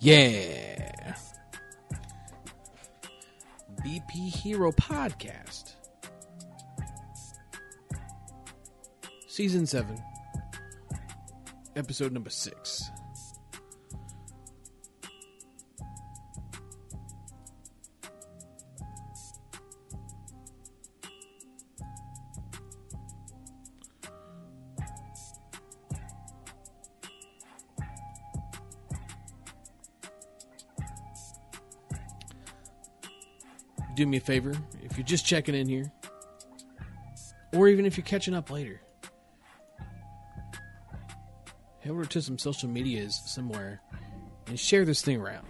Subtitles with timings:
[0.00, 1.16] Yeah.
[3.84, 5.74] BP Hero Podcast.
[9.26, 9.96] Season 7.
[11.76, 12.90] Episode number 6.
[33.98, 35.90] Do me a favor if you're just checking in here,
[37.52, 38.80] or even if you're catching up later.
[41.80, 43.80] Head over to some social medias somewhere
[44.46, 45.46] and share this thing around.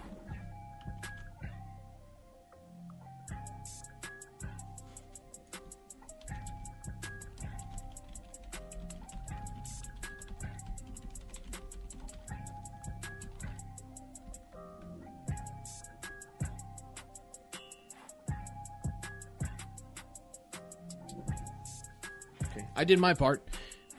[22.88, 23.46] Did my part.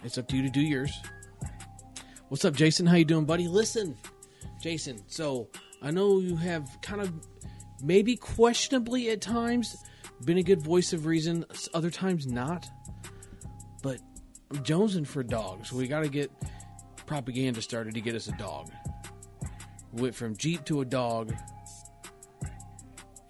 [0.04, 0.92] It's up to you to do yours.
[2.30, 2.88] What's up, Jason?
[2.88, 3.48] How you doing, buddy?
[3.48, 3.96] Listen,
[4.60, 5.00] Jason.
[5.08, 5.48] So
[5.82, 7.14] I know you have kind of,
[7.84, 9.78] maybe questionably at times,
[10.26, 11.46] been a good voice of reason.
[11.76, 12.68] Other times not.
[13.84, 14.00] But
[14.50, 15.72] I'm jonesing for dogs.
[15.72, 16.32] We got to get
[17.06, 18.72] propaganda started to get us a dog.
[19.94, 21.34] Went from Jeep to a dog,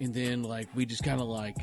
[0.00, 1.56] and then like we just kind of like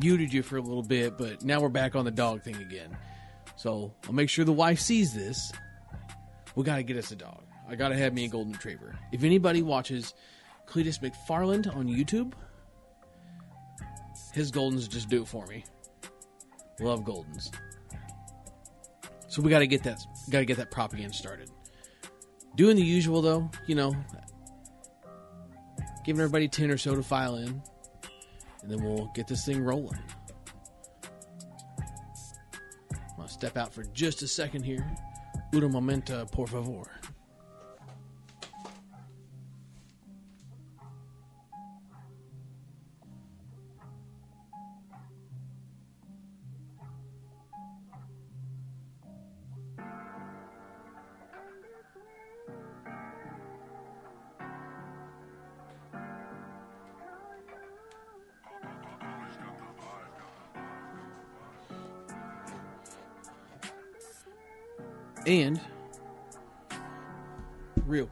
[0.00, 2.96] muted you for a little bit, but now we're back on the dog thing again.
[3.58, 5.52] So I'll make sure the wife sees this.
[6.54, 7.42] We got to get us a dog.
[7.68, 8.96] I got to have me a golden retriever.
[9.10, 10.14] If anybody watches
[10.66, 12.34] Cleetus McFarland on YouTube,
[14.32, 15.64] his goldens just do it for me.
[16.78, 17.50] Love goldens.
[19.26, 19.98] So we got to get that
[20.30, 21.50] got to get that propaganda started.
[22.54, 23.92] Doing the usual though, you know,
[26.04, 27.60] giving everybody 10 or so to file in
[28.62, 29.98] and then we'll get this thing rolling.
[33.38, 34.84] Step out for just a second here.
[35.54, 36.97] Una momento, por favor.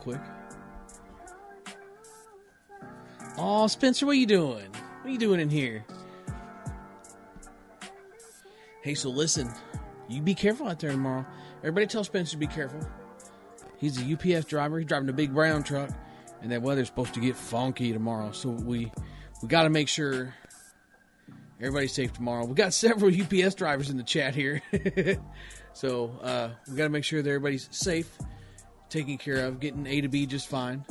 [0.07, 0.21] Quick.
[3.39, 4.71] Oh, Spencer, what are you doing?
[4.71, 5.85] What are you doing in here?
[8.83, 9.51] Hey, so listen,
[10.09, 11.27] you be careful out there tomorrow.
[11.59, 12.79] Everybody tell Spencer to be careful.
[13.79, 14.79] He's a UPS driver.
[14.79, 15.91] He's driving a big brown truck,
[16.41, 18.31] and that weather's supposed to get funky tomorrow.
[18.31, 18.93] So we
[19.43, 20.33] we got to make sure
[21.61, 22.45] everybody's safe tomorrow.
[22.45, 24.63] We got several UPS drivers in the chat here.
[25.77, 28.11] So uh, we got to make sure that everybody's safe,
[28.89, 30.85] taken care of, getting A to B just fine.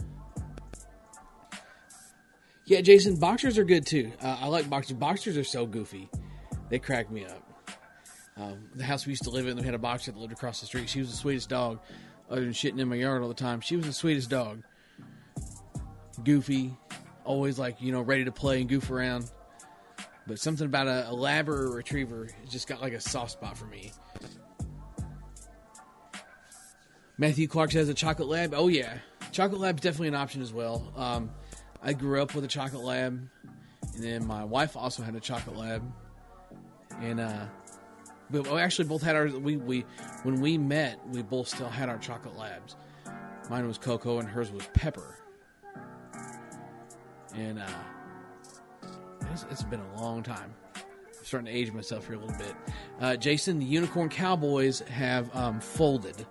[2.65, 4.11] Yeah, Jason, boxers are good too.
[4.21, 4.97] Uh, I like boxers.
[4.97, 6.09] Boxers are so goofy;
[6.69, 7.41] they crack me up.
[8.37, 10.59] Um, the house we used to live in, we had a boxer that lived across
[10.59, 10.89] the street.
[10.89, 11.79] She was the sweetest dog,
[12.29, 13.61] other than shitting in my yard all the time.
[13.61, 14.63] She was the sweetest dog.
[16.23, 16.75] Goofy,
[17.23, 19.29] always like you know ready to play and goof around.
[20.27, 23.57] But something about a, a lab or a retriever just got like a soft spot
[23.57, 23.91] for me.
[27.17, 28.53] Matthew Clark says a chocolate lab.
[28.53, 28.97] Oh yeah,
[29.31, 30.91] chocolate lab's definitely an option as well.
[30.95, 31.31] Um,
[31.81, 33.29] I grew up with a chocolate lab,
[33.93, 35.83] and then my wife also had a chocolate lab,
[36.99, 37.45] and uh,
[38.31, 39.27] we actually both had our.
[39.27, 39.85] We we
[40.23, 42.75] when we met, we both still had our chocolate labs.
[43.49, 45.19] Mine was Coco, and hers was Pepper.
[47.35, 47.67] And uh,
[49.31, 50.53] it's, it's been a long time.
[50.75, 50.81] I'm
[51.23, 52.55] starting to age myself here a little bit.
[52.99, 56.25] Uh, Jason, the Unicorn Cowboys have um, folded.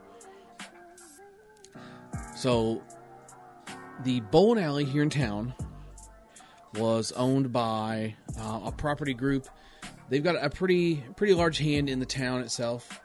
[2.45, 2.83] So,
[4.03, 5.55] the bowling alley here in town
[6.75, 9.49] was owned by uh, a property group.
[10.11, 13.01] They've got a pretty pretty large hand in the town itself,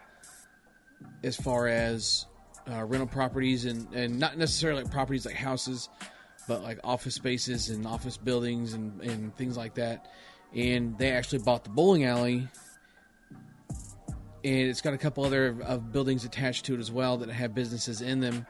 [1.24, 2.26] as far as
[2.70, 5.88] uh, rental properties and and not necessarily like properties like houses,
[6.46, 10.12] but like office spaces and office buildings and and things like that.
[10.54, 12.46] And they actually bought the bowling alley,
[14.44, 17.56] and it's got a couple other of buildings attached to it as well that have
[17.56, 18.46] businesses in them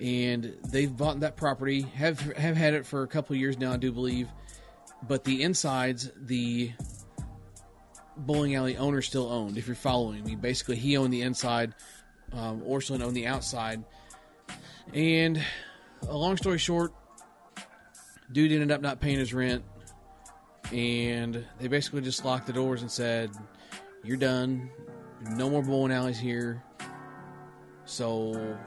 [0.00, 3.76] and they've bought that property have have had it for a couple years now, I
[3.76, 4.28] do believe.
[5.06, 6.72] But the insides, the
[8.16, 9.56] bowling alley owner still owned.
[9.56, 11.74] If you're following me, basically he owned the inside,
[12.32, 13.84] um, Orscheln owned the outside.
[14.92, 15.42] And
[16.08, 16.92] a long story short,
[18.32, 19.64] dude ended up not paying his rent,
[20.72, 23.30] and they basically just locked the doors and said,
[24.04, 24.70] "You're done.
[25.30, 26.62] No more bowling alleys here."
[27.84, 28.58] So,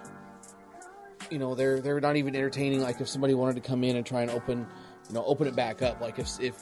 [1.32, 2.82] you know, they're they're not even entertaining.
[2.82, 4.68] Like if somebody wanted to come in and try and open,
[5.08, 6.02] you know, open it back up.
[6.02, 6.56] Like if if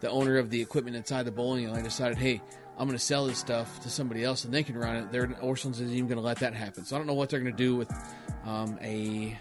[0.00, 2.40] the owner of the equipment inside the bowling alley decided, "Hey,
[2.78, 5.80] I'm going to sell this stuff to somebody else and they can run it," Orscheln's
[5.80, 6.84] isn't even going to let that happen.
[6.84, 7.92] So I don't know what they're going to do with
[8.44, 9.38] um, a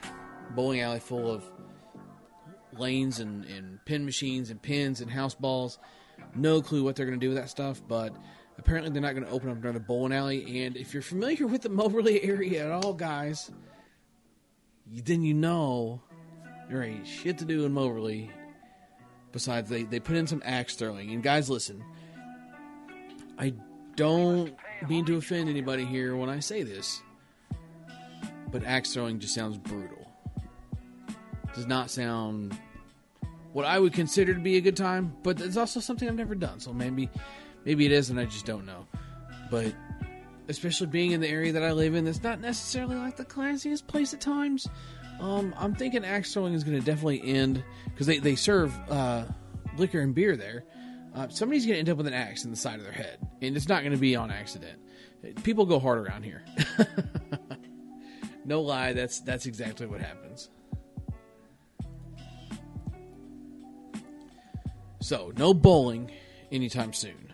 [0.52, 1.44] bowling alley full of
[2.74, 5.80] lanes and, and pin machines and pins and house balls.
[6.34, 8.16] No clue what they're going to do with that stuff, but
[8.58, 10.64] apparently they're not going to open up another bowling alley.
[10.66, 13.52] And if you're familiar with the Moberly area at all, guys,
[15.04, 16.02] then you know
[16.70, 18.32] there ain't shit to do in Moberly.
[19.32, 21.12] Besides, they, they put in some axe throwing.
[21.12, 21.84] And guys, listen,
[23.38, 23.54] I
[23.96, 24.56] don't
[24.88, 27.02] mean to offend anybody here when I say this,
[28.52, 30.10] but axe throwing just sounds brutal.
[31.54, 32.58] Does not sound
[33.54, 36.36] what I would consider to be a good time, but it's also something I've never
[36.36, 36.60] done.
[36.60, 37.10] So maybe,
[37.64, 38.86] maybe it is, and I just don't know.
[39.50, 39.74] But
[40.48, 43.88] especially being in the area that I live in, that's not necessarily like the classiest
[43.88, 44.68] place at times.
[45.20, 49.26] Um, I'm thinking axe throwing is going to definitely end because they they serve uh,
[49.78, 50.66] liquor and beer there.
[51.14, 53.18] Uh, somebody's going to end up with an axe in the side of their head,
[53.42, 54.80] and it's not going to be on accident.
[55.44, 56.44] People go hard around here.
[58.46, 60.50] no lie, that's that's exactly what happens.
[65.00, 66.12] So, no bowling
[66.52, 67.25] anytime soon.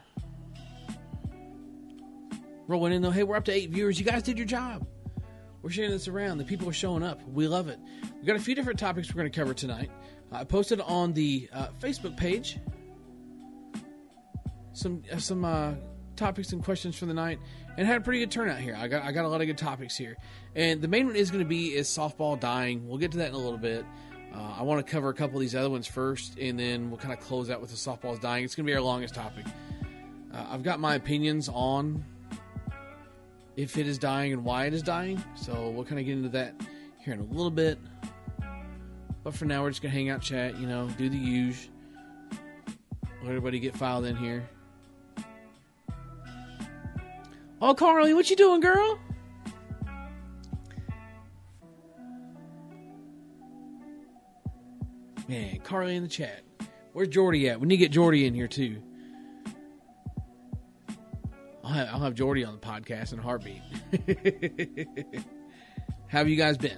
[2.72, 4.00] Rolling in though, hey, we're up to eight viewers.
[4.00, 4.88] You guys did your job.
[5.62, 6.38] We're sharing this around.
[6.38, 7.22] The people are showing up.
[7.28, 7.78] We love it.
[8.16, 9.92] We've got a few different topics we're going to cover tonight.
[10.32, 12.60] I posted on the uh, Facebook page
[14.72, 15.74] some uh, some uh,
[16.16, 17.40] topics and questions for the night,
[17.76, 18.78] and had a pretty good turnout here.
[18.80, 20.16] I got I got a lot of good topics here,
[20.56, 22.88] and the main one is going to be is softball dying.
[22.88, 23.86] We'll get to that in a little bit.
[24.34, 27.00] Uh, I want to cover a couple of these other ones first, and then we'll
[27.00, 28.46] kind of close out with the softballs dying.
[28.46, 29.46] It's going to be our longest topic.
[30.34, 32.06] Uh, I've got my opinions on
[33.56, 36.30] if it is dying and why it is dying, so we'll kind of get into
[36.30, 36.54] that
[37.00, 37.78] here in a little bit.
[39.24, 41.70] But for now, we're just to hang out, chat, you know, do the use.
[43.22, 44.50] Let everybody get filed in here.
[47.62, 49.00] Oh, Carly, what you doing, girl?
[55.28, 56.42] Man, Carly in the chat.
[56.94, 57.60] Where's Jordy at?
[57.60, 58.82] We need to get Jordy in here too.
[61.72, 63.62] I'll have, I'll have Jordy on the podcast in a heartbeat.
[66.10, 66.78] How have you guys been?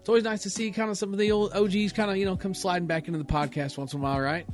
[0.00, 2.24] It's always nice to see kind of some of the old OGs kind of, you
[2.24, 4.46] know, come sliding back into the podcast once in a while, right?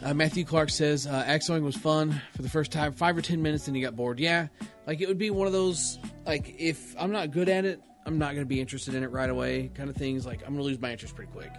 [0.00, 3.42] Uh, Matthew Clark says uh, axling was fun for the first time, five or ten
[3.42, 4.20] minutes, and he got bored.
[4.20, 4.46] Yeah,
[4.86, 8.18] like it would be one of those like if I'm not good at it, I'm
[8.18, 10.24] not going to be interested in it right away, kind of things.
[10.24, 11.50] Like I'm going to lose my interest pretty quick.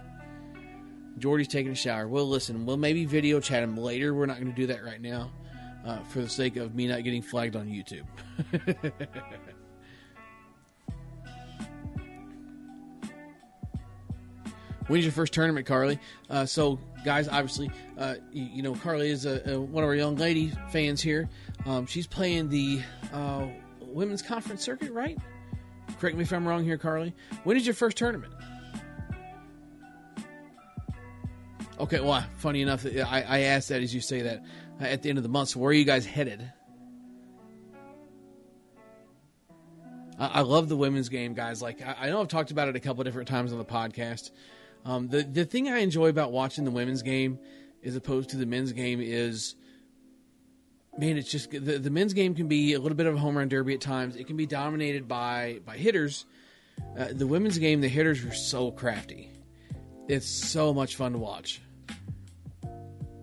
[1.20, 2.08] Jordy's taking a shower.
[2.08, 2.66] We'll listen.
[2.66, 4.14] We'll maybe video chat him later.
[4.14, 5.30] We're not going to do that right now,
[5.84, 8.04] uh, for the sake of me not getting flagged on YouTube.
[14.88, 15.98] When's your first tournament, Carly?
[16.30, 19.94] Uh, so, guys, obviously, uh, you, you, know, Carly is a, a, one of our
[19.94, 21.28] young lady fans here.
[21.66, 22.80] Um, she's playing the
[23.12, 23.48] uh,
[23.82, 25.18] women's conference circuit, right?
[26.00, 27.12] Correct me if I'm wrong here, Carly.
[27.44, 28.32] When is your first tournament?
[31.80, 34.42] Okay, well, funny enough, I, I asked that as you say that
[34.80, 35.50] at the end of the month.
[35.50, 36.50] So, where are you guys headed?
[40.18, 41.62] I, I love the women's game, guys.
[41.62, 44.30] Like, I, I know I've talked about it a couple different times on the podcast.
[44.84, 47.38] Um, the the thing I enjoy about watching the women's game,
[47.84, 49.54] as opposed to the men's game, is
[50.98, 53.38] man, it's just the, the men's game can be a little bit of a home
[53.38, 54.16] run derby at times.
[54.16, 56.26] It can be dominated by by hitters.
[56.98, 59.30] Uh, the women's game, the hitters are so crafty.
[60.08, 61.60] It's so much fun to watch.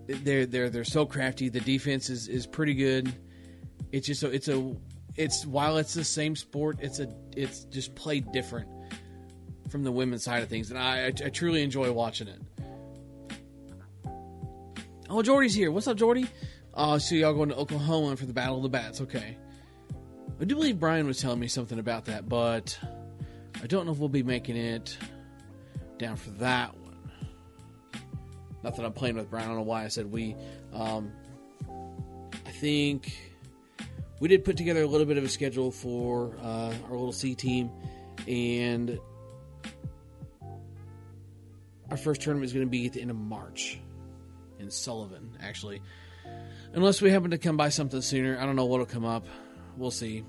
[0.06, 1.48] They're they're they're so crafty.
[1.48, 3.12] The defense is, is pretty good.
[3.92, 4.76] It's just a, it's a
[5.16, 8.68] it's while it's the same sport, it's a it's just played different
[9.68, 12.40] from the women's side of things, and I, I, I truly enjoy watching it.
[15.08, 15.70] Oh, Jordy's here.
[15.70, 16.26] What's up, Jordy?
[16.74, 19.00] Uh, so y'all going to Oklahoma for the Battle of the Bats?
[19.00, 19.36] Okay.
[20.40, 22.78] I do believe Brian was telling me something about that, but
[23.62, 24.98] I don't know if we'll be making it
[25.98, 26.74] down for that.
[28.66, 29.44] Not that I'm playing with Brian.
[29.44, 30.34] I don't know why I said we.
[30.72, 31.12] Um,
[32.44, 33.16] I think
[34.18, 37.36] we did put together a little bit of a schedule for uh, our little C
[37.36, 37.70] team,
[38.26, 38.98] and
[41.92, 43.78] our first tournament is going to be at the end of March
[44.58, 45.80] in Sullivan, actually.
[46.72, 48.36] Unless we happen to come by something sooner.
[48.36, 49.28] I don't know what'll come up.
[49.76, 50.24] We'll see.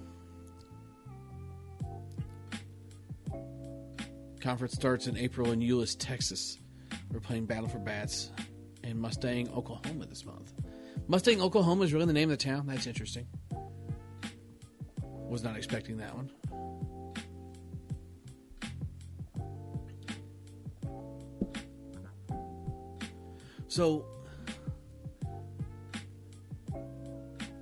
[4.42, 6.60] Conference starts in April in Euless, Texas.
[7.12, 8.32] We're playing Battle for Bats
[8.84, 10.54] in Mustang, Oklahoma this month.
[11.08, 12.68] Mustang, Oklahoma is really the name of the town.
[12.68, 13.28] That's interesting.
[15.02, 16.32] Was not expecting that one.
[23.68, 24.06] So,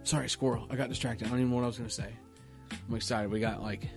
[0.03, 0.67] sorry, squirrel.
[0.69, 1.27] I got distracted.
[1.27, 2.13] I don't even know what I was going to say.
[2.87, 3.31] I'm excited.
[3.31, 3.89] We got like,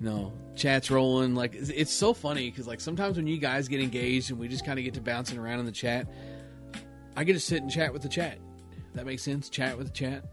[0.00, 1.34] know, chats rolling.
[1.34, 4.48] Like, it's, it's so funny because like sometimes when you guys get engaged and we
[4.48, 6.06] just kind of get to bouncing around in the chat,
[7.16, 8.38] I get to sit and chat with the chat.
[8.94, 9.48] That makes sense.
[9.48, 10.24] Chat with the chat.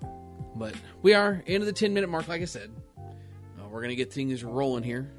[0.54, 2.70] but we are into the 10 minute mark, like I said.
[2.98, 5.10] Uh, we're to get things rolling here.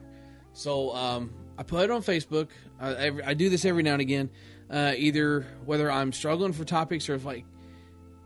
[0.53, 2.47] So, um, I put it on Facebook.
[2.79, 4.29] I, I do this every now and again.
[4.69, 7.43] Uh, either whether I'm struggling for topics or if like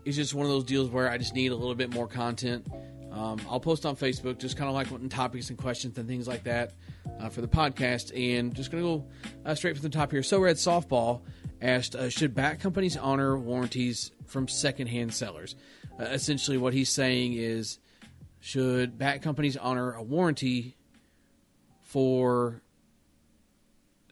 [0.05, 2.67] it's just one of those deals where I just need a little bit more content.
[3.13, 6.27] Um, I'll post on Facebook, just kind of like wanting topics and questions and things
[6.27, 6.73] like that
[7.19, 8.11] uh, for the podcast.
[8.15, 9.05] And just going to go
[9.45, 10.23] uh, straight from the top here.
[10.23, 11.21] So Red Softball
[11.61, 15.55] asked, uh, should bat companies honor warranties from secondhand sellers?
[15.99, 17.77] Uh, essentially, what he's saying is,
[18.39, 20.75] should bat companies honor a warranty
[21.81, 22.61] for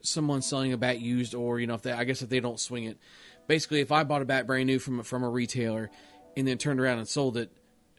[0.04, 2.60] someone selling a bat used, or you know, if they, I guess if they don't
[2.60, 2.98] swing it.
[3.48, 5.90] Basically, if I bought a bat brand new from from a retailer
[6.38, 7.52] and then turned around and sold it,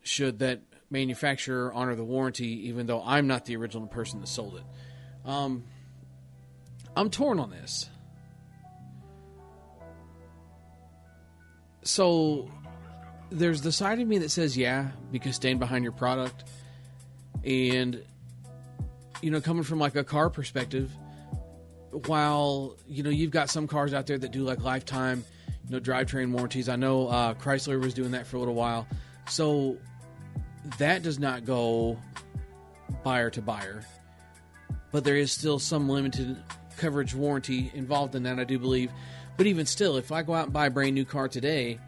[0.03, 4.57] should that manufacturer honor the warranty, even though I'm not the original person that sold
[4.57, 5.29] it?
[5.29, 5.65] Um,
[6.95, 7.89] I'm torn on this.
[11.83, 12.49] So
[13.31, 16.45] there's the side of me that says yeah because stand behind your product
[17.45, 18.03] and
[19.23, 20.93] you know coming from like a car perspective
[22.07, 25.25] while you know you've got some cars out there that do like lifetime,
[25.67, 26.69] you know, drivetrain warranties.
[26.69, 28.87] I know uh, Chrysler was doing that for a little while,
[29.29, 29.77] so
[30.79, 31.99] that does not go
[33.03, 33.85] buyer to buyer,
[34.91, 36.37] but there is still some limited
[36.77, 38.39] coverage warranty involved in that.
[38.39, 38.91] I do believe,
[39.37, 41.79] but even still, if I go out and buy a brand new car today.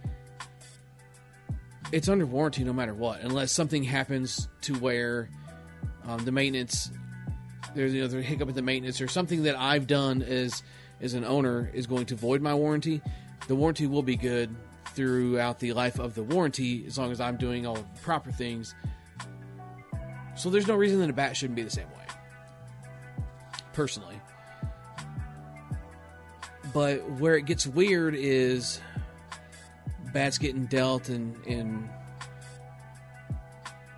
[1.92, 5.28] It's under warranty no matter what, unless something happens to where
[6.06, 6.90] um, the maintenance
[7.74, 10.62] there's you know there's a hiccup in the maintenance or something that I've done as
[11.00, 13.02] as an owner is going to void my warranty,
[13.48, 14.54] the warranty will be good
[14.94, 18.74] throughout the life of the warranty as long as I'm doing all the proper things.
[20.36, 22.06] So there's no reason that a bat shouldn't be the same way.
[23.72, 24.20] Personally.
[26.72, 28.80] But where it gets weird is
[30.12, 31.88] bats getting dealt and, and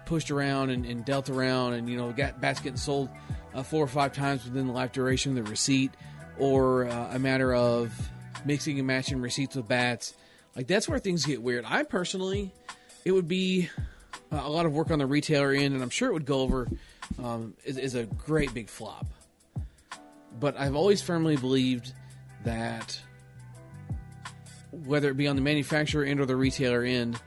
[0.06, 3.08] pushed around and, and dealt around and you know got bats getting sold
[3.54, 5.90] uh, four or five times within the life duration of the receipt,
[6.38, 7.92] or uh, a matter of
[8.44, 10.14] mixing and matching receipts with bats.
[10.56, 11.64] Like that's where things get weird.
[11.66, 12.52] I personally,
[13.04, 13.68] it would be
[14.32, 16.40] uh, a lot of work on the retailer end, and I'm sure it would go
[16.40, 16.68] over
[17.22, 19.06] um, is, is a great big flop.
[20.40, 21.92] But I've always firmly believed
[22.44, 22.98] that
[24.70, 27.20] whether it be on the manufacturer end or the retailer end,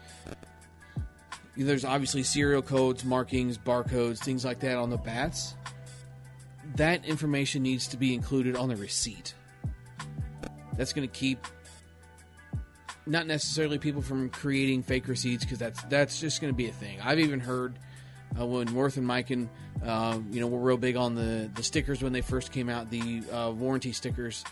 [1.55, 5.55] there's obviously serial codes, markings, barcodes, things like that on the bats
[6.75, 9.33] that information needs to be included on the receipt.
[10.77, 11.45] That's going to keep
[13.09, 16.71] not necessarily people from creating fake receipts because that's that's just going to be a
[16.71, 16.99] thing.
[17.01, 17.77] I've even heard
[18.39, 19.49] uh, when Worth and Miken,
[19.83, 22.89] uh, you know, were real big on the the stickers when they first came out,
[22.89, 24.43] the uh, warranty stickers.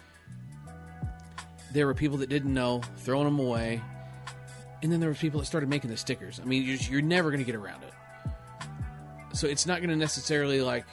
[1.72, 3.82] There were people that didn't know, throwing them away,
[4.82, 6.40] and then there were people that started making the stickers.
[6.40, 7.94] I mean, you're, you're never going to get around it.
[9.34, 10.86] So it's not going to necessarily like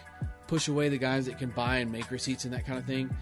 [0.49, 3.15] push away the guys that can buy and make receipts and that kind of thing.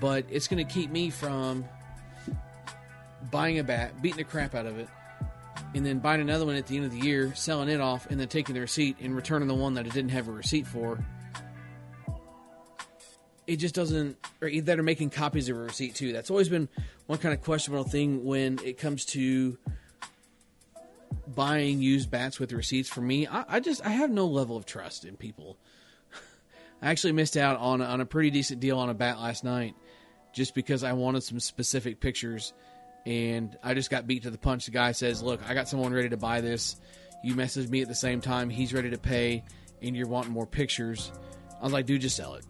[0.00, 1.64] But it's going to keep me from
[3.30, 4.88] buying a bat, beating the crap out of it,
[5.74, 8.20] and then buying another one at the end of the year, selling it off, and
[8.20, 10.98] then taking the receipt and returning the one that I didn't have a receipt for.
[13.46, 16.12] It just doesn't, or that are making copies of a receipt too.
[16.12, 16.68] That's always been
[17.06, 19.56] one kind of questionable thing when it comes to
[21.28, 22.88] buying used bats with receipts.
[22.88, 25.58] For me, I, I just I have no level of trust in people
[26.82, 29.74] I actually missed out on on a pretty decent deal on a bat last night,
[30.32, 32.52] just because I wanted some specific pictures,
[33.06, 34.66] and I just got beat to the punch.
[34.66, 36.76] The guy says, "Look, I got someone ready to buy this.
[37.22, 38.50] You message me at the same time.
[38.50, 39.44] He's ready to pay,
[39.80, 41.12] and you're wanting more pictures."
[41.60, 42.44] I was like, "Dude, just sell it."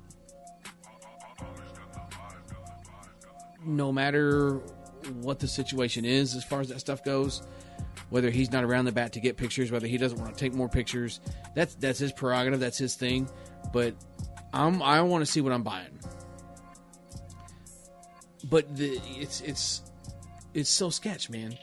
[3.64, 4.62] No matter
[5.20, 7.42] what the situation is, as far as that stuff goes,
[8.08, 10.54] whether he's not around the bat to get pictures, whether he doesn't want to take
[10.54, 11.20] more pictures,
[11.54, 13.28] that's that's his prerogative, that's his thing.
[13.74, 13.94] But
[14.54, 15.98] I'm I want to see what I'm buying.
[18.48, 19.82] But the, it's it's
[20.56, 21.56] it's so sketch, man.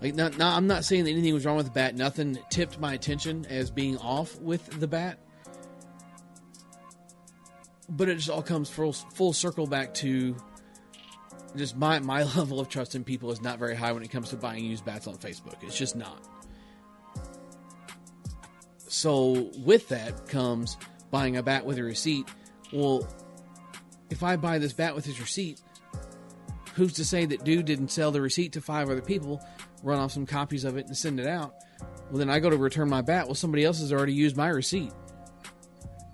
[0.00, 1.96] Like, not, not, I'm not saying that anything was wrong with the bat.
[1.96, 5.18] Nothing tipped my attention as being off with the bat.
[7.88, 10.36] but it just all comes full full circle back to
[11.56, 14.30] just my my level of trust in people is not very high when it comes
[14.30, 15.62] to buying used bats on Facebook.
[15.62, 16.22] It's just not.
[18.88, 20.76] So with that comes
[21.10, 22.28] buying a bat with a receipt.
[22.72, 23.06] Well,
[24.10, 25.60] if I buy this bat with his receipt,
[26.78, 29.44] who's to say that dude didn't sell the receipt to five other people,
[29.82, 31.54] run off some copies of it and send it out?
[32.08, 33.26] Well, then I go to return my bat.
[33.26, 34.92] Well, somebody else has already used my receipt,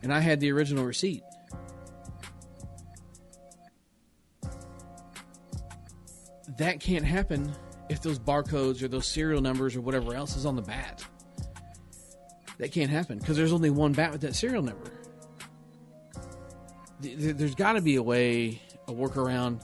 [0.02, 1.23] and I had the original receipt.
[6.56, 7.52] That can't happen
[7.88, 11.04] if those barcodes or those serial numbers or whatever else is on the bat.
[12.59, 14.90] That can't happen because there's only one bat with that serial number.
[17.00, 19.62] There's got to be a way, a workaround,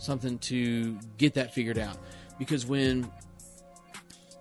[0.00, 1.96] something to get that figured out.
[2.38, 3.10] Because when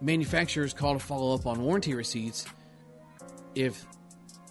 [0.01, 2.45] manufacturers call to follow up on warranty receipts,
[3.55, 3.85] if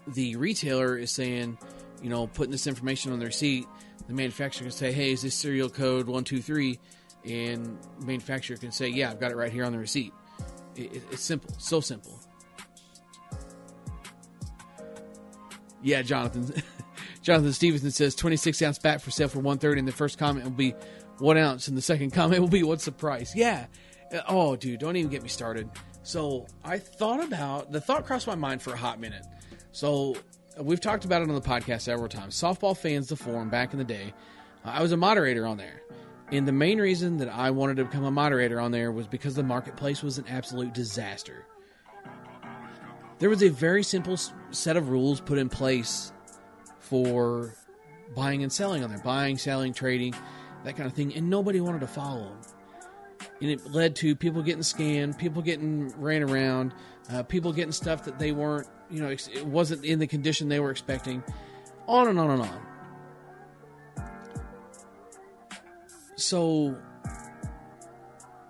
[0.06, 1.58] the retailer is saying,
[2.02, 3.66] you know, putting this information on the receipt,
[4.06, 6.78] the manufacturer can say, hey, is this serial code 123?
[7.24, 10.12] And manufacturer can say, yeah, I've got it right here on the receipt.
[10.76, 12.18] It, it's simple, so simple.
[15.82, 16.62] Yeah, Jonathan.
[17.22, 20.52] Jonathan Stevenson says 26 ounce bat for sale for 130 and the first comment will
[20.52, 20.74] be
[21.18, 23.34] one ounce and the second comment will be what's the price?
[23.34, 23.66] Yeah.
[24.28, 25.68] Oh, dude, don't even get me started.
[26.02, 29.26] So I thought about the thought crossed my mind for a hot minute.
[29.72, 30.16] So
[30.58, 32.34] we've talked about it on the podcast several times.
[32.34, 34.14] Softball fans, the forum back in the day.
[34.64, 35.82] Uh, I was a moderator on there.
[36.30, 39.34] And the main reason that I wanted to become a moderator on there was because
[39.34, 41.46] the marketplace was an absolute disaster.
[43.18, 44.18] There was a very simple
[44.50, 46.12] set of rules put in place
[46.78, 47.54] for
[48.14, 50.14] buying and selling on there buying, selling, trading,
[50.64, 52.38] that kind of thing, and nobody wanted to follow them.
[53.40, 56.74] And it led to people getting scammed, people getting ran around,
[57.12, 60.60] uh, people getting stuff that they weren't, you know, it wasn't in the condition they
[60.60, 61.22] were expecting,
[61.86, 62.60] on and on and on.
[66.16, 66.76] So,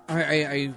[0.09, 0.75] I, I, I you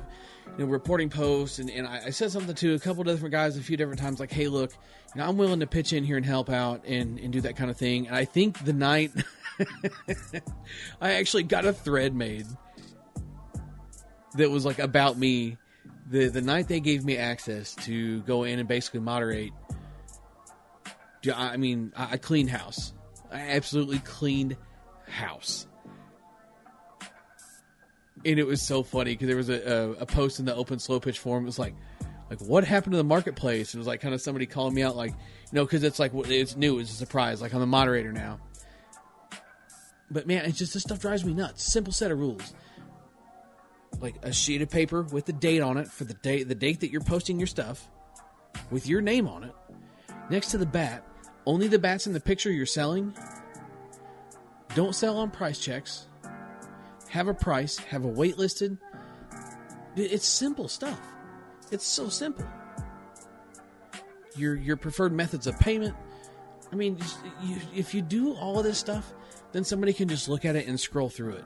[0.57, 3.61] know, reporting posts, and, and I, I said something to a couple different guys a
[3.61, 4.73] few different times, like, hey, look,
[5.15, 7.69] know, I'm willing to pitch in here and help out and, and do that kind
[7.69, 8.07] of thing.
[8.07, 9.11] And I think the night
[11.01, 12.47] I actually got a thread made
[14.35, 15.57] that was like about me.
[16.09, 19.51] The the night they gave me access to go in and basically moderate.
[21.33, 22.93] I mean, I cleaned house.
[23.31, 24.57] I absolutely cleaned
[25.07, 25.67] house.
[28.25, 30.79] And it was so funny because there was a, a, a post in the open
[30.79, 31.43] slow pitch forum.
[31.43, 31.75] It was like,
[32.31, 33.75] like what happened to the marketplace?
[33.75, 35.17] It was like kind of somebody calling me out, like you
[35.51, 37.41] know, because it's like it's new, it's a surprise.
[37.41, 38.39] Like I'm the moderator now.
[40.09, 41.61] But man, it's just this stuff drives me nuts.
[41.61, 42.53] Simple set of rules,
[43.99, 46.79] like a sheet of paper with the date on it for the date the date
[46.79, 47.89] that you're posting your stuff,
[48.69, 49.53] with your name on it.
[50.29, 51.05] Next to the bat,
[51.45, 53.13] only the bats in the picture you're selling.
[54.73, 56.07] Don't sell on price checks.
[57.09, 57.77] Have a price.
[57.77, 58.77] Have a weight listed.
[59.97, 61.10] It's simple stuff.
[61.71, 62.45] It's so simple.
[64.35, 65.95] Your your preferred methods of payment.
[66.71, 66.97] I mean,
[67.41, 69.13] you, if you do all of this stuff,
[69.51, 71.45] then somebody can just look at it and scroll through it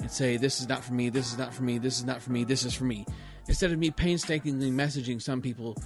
[0.00, 1.08] and say, "This is not for me.
[1.08, 1.78] This is not for me.
[1.78, 2.44] This is not for me.
[2.44, 3.06] This is for me."
[3.48, 5.76] Instead of me painstakingly messaging some people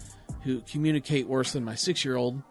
[0.43, 2.43] who communicate worse than my six-year-old,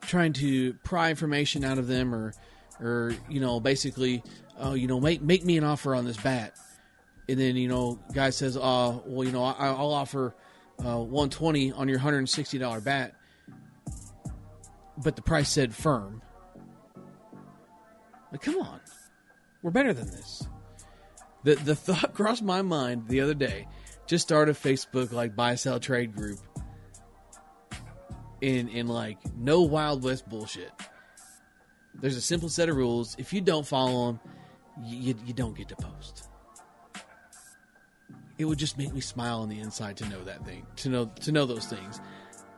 [0.00, 2.34] trying to pry information out of them, or,
[2.80, 4.22] or you know, basically,
[4.58, 6.56] oh, you know, make make me an offer on this bat
[7.28, 10.34] and then you know, guy says, "Uh, well, you know, I, will offer
[10.78, 13.14] uh, 120 on your 160 dollar bat,"
[15.02, 16.22] but the price said firm.
[18.30, 18.80] Like, come on,
[19.62, 20.46] we're better than this.
[21.44, 23.68] The the thought crossed my mind the other day.
[24.06, 26.38] Just start a Facebook like buy sell trade group.
[28.40, 30.72] In in like no Wild West bullshit.
[31.94, 33.14] There's a simple set of rules.
[33.18, 34.20] If you don't follow them,
[34.82, 36.28] you, you don't get to post
[38.38, 41.06] it would just make me smile on the inside to know that thing, to know
[41.20, 42.00] to know those things.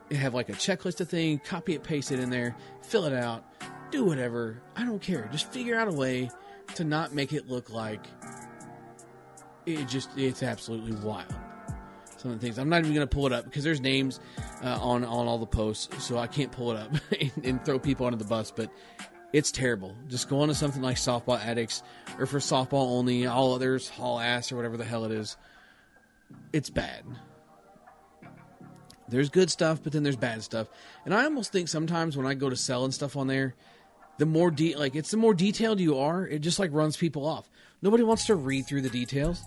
[0.09, 3.13] You have like a checklist of things, copy it, paste it in there, fill it
[3.13, 3.43] out,
[3.91, 4.61] do whatever.
[4.75, 5.27] I don't care.
[5.31, 6.29] Just figure out a way
[6.75, 8.05] to not make it look like
[9.65, 11.33] it just it's absolutely wild.
[12.17, 14.19] Some of the things I'm not even going to pull it up because there's names
[14.63, 17.77] uh, on on all the posts, so I can't pull it up and, and throw
[17.77, 18.51] people under the bus.
[18.51, 18.71] But
[19.33, 19.93] it's terrible.
[20.07, 21.83] Just go on to something like Softball Addicts
[22.17, 25.37] or for softball only, all others haul ass or whatever the hell it is
[26.53, 27.03] it's bad.
[29.09, 30.67] There's good stuff, but then there's bad stuff.
[31.05, 33.55] And I almost think sometimes when I go to sell and stuff on there,
[34.17, 37.25] the more de- like it's the more detailed you are, it just like runs people
[37.25, 37.49] off.
[37.81, 39.43] Nobody wants to read through the details.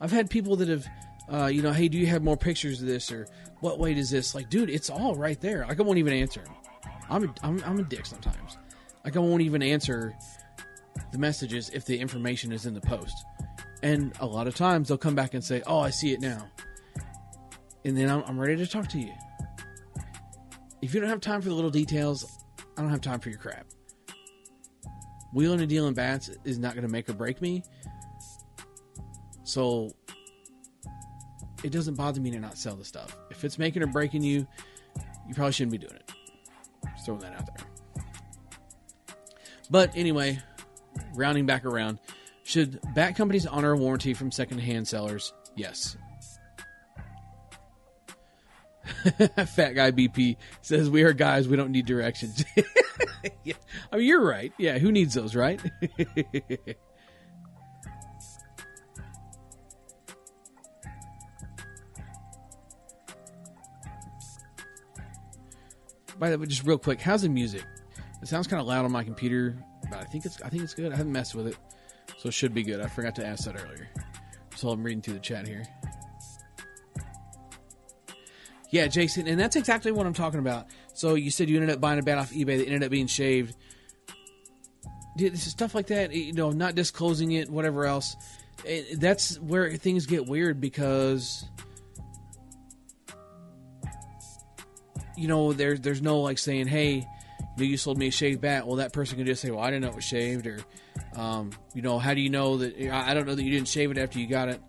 [0.00, 0.86] I've had people that have,
[1.32, 3.26] uh, you know, hey, do you have more pictures of this or
[3.60, 4.34] what weight is this?
[4.34, 5.66] Like, dude, it's all right there.
[5.66, 6.44] Like, I won't even answer.
[7.10, 8.58] I'm a, I'm, I'm a dick sometimes.
[9.04, 10.14] Like I won't even answer
[11.12, 13.24] the messages if the information is in the post.
[13.82, 16.48] And a lot of times they'll come back and say, "Oh, I see it now,"
[17.84, 19.12] and then I'm, I'm ready to talk to you.
[20.82, 22.44] If you don't have time for the little details,
[22.76, 23.66] I don't have time for your crap.
[25.32, 27.62] Wheeling and dealing bats is not going to make or break me.
[29.44, 29.90] So
[31.64, 33.16] it doesn't bother me to not sell the stuff.
[33.30, 34.46] If it's making or breaking you,
[35.26, 36.10] you probably shouldn't be doing it.
[36.94, 37.66] Just throwing that out there.
[39.70, 40.38] But anyway,
[41.14, 41.98] rounding back around,
[42.48, 45.34] should bat companies honor a warranty from secondhand sellers?
[45.54, 45.98] Yes.
[49.48, 51.46] Fat guy BP says we are guys.
[51.46, 52.42] We don't need directions.
[53.44, 53.52] yeah.
[53.92, 54.50] I mean, you're right.
[54.56, 55.60] Yeah, who needs those, right?
[66.18, 67.62] By the way, just real quick, how's the music?
[68.22, 70.72] It sounds kind of loud on my computer, but I think it's I think it's
[70.72, 70.94] good.
[70.94, 71.56] I haven't messed with it,
[72.18, 72.80] so it should be good.
[72.80, 73.88] I forgot to ask that earlier,
[74.56, 75.64] so I'm reading through the chat here.
[78.70, 80.66] Yeah, Jason, and that's exactly what I'm talking about.
[80.92, 83.06] So you said you ended up buying a bat off eBay that ended up being
[83.06, 83.56] shaved.
[85.16, 86.12] Dude, stuff like that.
[86.12, 88.16] You know, not disclosing it, whatever else.
[88.64, 91.44] It, that's where things get weird because
[95.16, 97.06] you know there's there's no like saying, hey,
[97.56, 98.66] you sold me a shaved bat.
[98.66, 100.58] Well, that person can just say, well, I didn't know it was shaved, or
[101.14, 102.78] um, you know, how do you know that?
[102.90, 104.60] I don't know that you didn't shave it after you got it,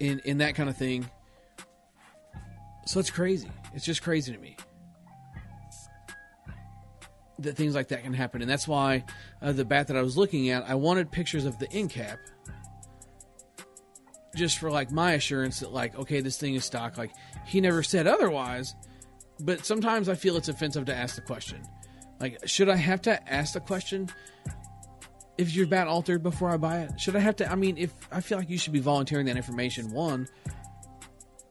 [0.00, 1.08] in in that kind of thing.
[2.86, 3.50] So it's crazy.
[3.74, 4.56] It's just crazy to me
[7.40, 9.04] that things like that can happen, and that's why
[9.40, 12.18] uh, the bat that I was looking at, I wanted pictures of the end cap,
[14.34, 16.98] just for like my assurance that like, okay, this thing is stock.
[16.98, 17.12] Like
[17.46, 18.74] he never said otherwise,
[19.40, 21.62] but sometimes I feel it's offensive to ask the question.
[22.20, 24.10] Like, should I have to ask the question?
[25.36, 27.50] If your bat altered before I buy it, should I have to?
[27.50, 30.28] I mean, if I feel like you should be volunteering that information, one,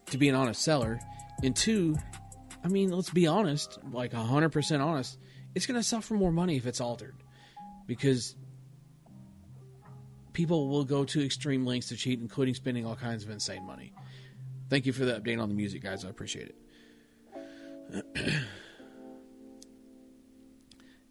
[0.07, 0.99] to be an honest seller,
[1.41, 1.95] and two,
[2.63, 5.17] I mean, let's be honest, like 100% honest,
[5.55, 7.15] it's going to sell for more money if it's altered.
[7.85, 8.35] Because
[10.33, 13.93] people will go to extreme lengths to cheat, including spending all kinds of insane money.
[14.69, 16.03] Thank you for the update on the music, guys.
[16.03, 16.53] I appreciate
[17.93, 18.33] it.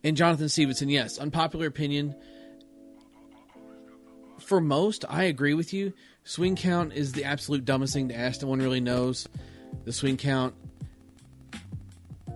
[0.06, 2.14] and Jonathan Stevenson, yes, unpopular opinion.
[4.38, 5.92] For most, I agree with you.
[6.22, 8.40] Swing count is the absolute dumbest thing to ask.
[8.40, 9.26] No one really knows
[9.84, 10.54] the swing count.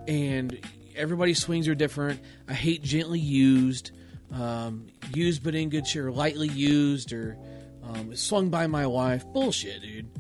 [0.09, 0.59] And
[0.97, 2.21] everybody's swings are different.
[2.49, 3.93] I hate gently used,
[4.33, 7.39] um, used but in good shape, lightly used, or
[7.85, 9.25] um, swung by my wife.
[9.33, 10.11] Bullshit, dude.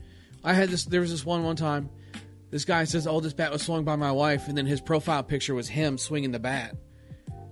[0.44, 0.84] I had this.
[0.84, 1.90] There was this one one time.
[2.50, 5.24] This guy says, "Oh, this bat was swung by my wife," and then his profile
[5.24, 6.76] picture was him swinging the bat,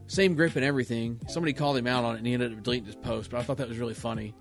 [0.08, 1.20] same grip and everything.
[1.28, 3.30] Somebody called him out on it, and he ended up deleting his post.
[3.30, 4.34] But I thought that was really funny.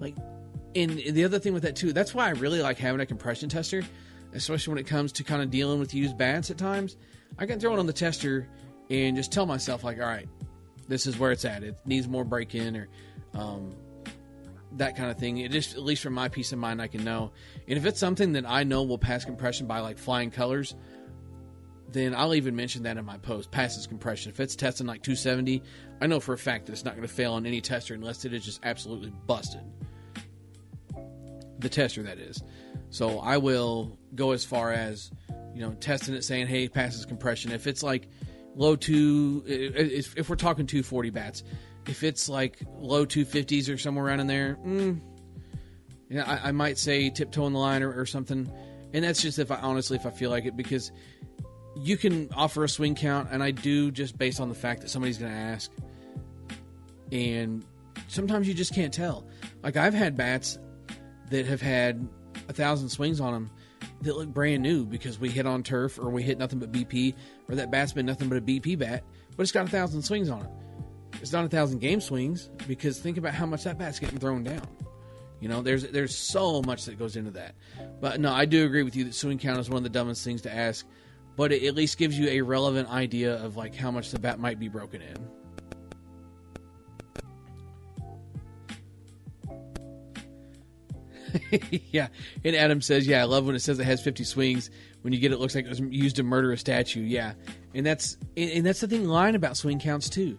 [0.00, 0.16] Like,
[0.74, 3.48] and the other thing with that too, that's why I really like having a compression
[3.48, 3.82] tester,
[4.32, 6.96] especially when it comes to kind of dealing with used bats at times.
[7.38, 8.48] I can throw it on the tester
[8.90, 10.28] and just tell myself like, all right,
[10.88, 11.62] this is where it's at.
[11.62, 12.88] It needs more break in or
[13.34, 13.74] um,
[14.72, 15.38] that kind of thing.
[15.38, 17.32] It just, at least for my peace of mind, I can know.
[17.68, 20.74] And if it's something that I know will pass compression by like flying colors,
[21.88, 23.50] then I'll even mention that in my post.
[23.50, 24.30] Passes compression.
[24.30, 25.62] If it's testing like 270,
[26.00, 28.24] I know for a fact that it's not going to fail on any tester unless
[28.24, 29.62] it is just absolutely busted.
[31.58, 32.42] The tester, that is.
[32.90, 35.10] So I will go as far as,
[35.54, 37.52] you know, testing it, saying, hey, passes compression.
[37.52, 38.08] If it's like
[38.54, 41.44] low two, if, if we're talking 240 bats,
[41.86, 45.00] if it's like low 250s or somewhere around in there, mm,
[46.12, 48.50] I, I, might say tiptoeing the line or, or, something.
[48.92, 50.92] And that's just if I honestly, if I feel like it, because
[51.76, 54.90] you can offer a swing count, and I do just based on the fact that
[54.90, 55.70] somebody's going to ask.
[57.12, 57.64] And
[58.08, 59.26] sometimes you just can't tell.
[59.62, 60.58] Like I've had bats
[61.30, 62.06] that have had
[62.48, 63.50] a thousand swings on them
[64.02, 67.14] that look brand new because we hit on turf or we hit nothing but BP
[67.48, 69.04] or that bat's been nothing but a BP bat,
[69.36, 70.50] but it's got a thousand swings on it
[71.24, 74.44] it's not a thousand game swings because think about how much that bat's getting thrown
[74.44, 74.66] down.
[75.40, 77.54] You know, there's there's so much that goes into that.
[78.00, 80.22] But no, I do agree with you that swing count is one of the dumbest
[80.22, 80.86] things to ask,
[81.36, 84.38] but it at least gives you a relevant idea of like how much the bat
[84.38, 85.28] might be broken in.
[91.90, 92.08] yeah,
[92.44, 94.70] and Adam says, "Yeah, I love when it says it has 50 swings.
[95.02, 97.34] When you get it, it looks like it was used to murder a statue." Yeah,
[97.74, 100.38] and that's and that's the thing line about swing counts too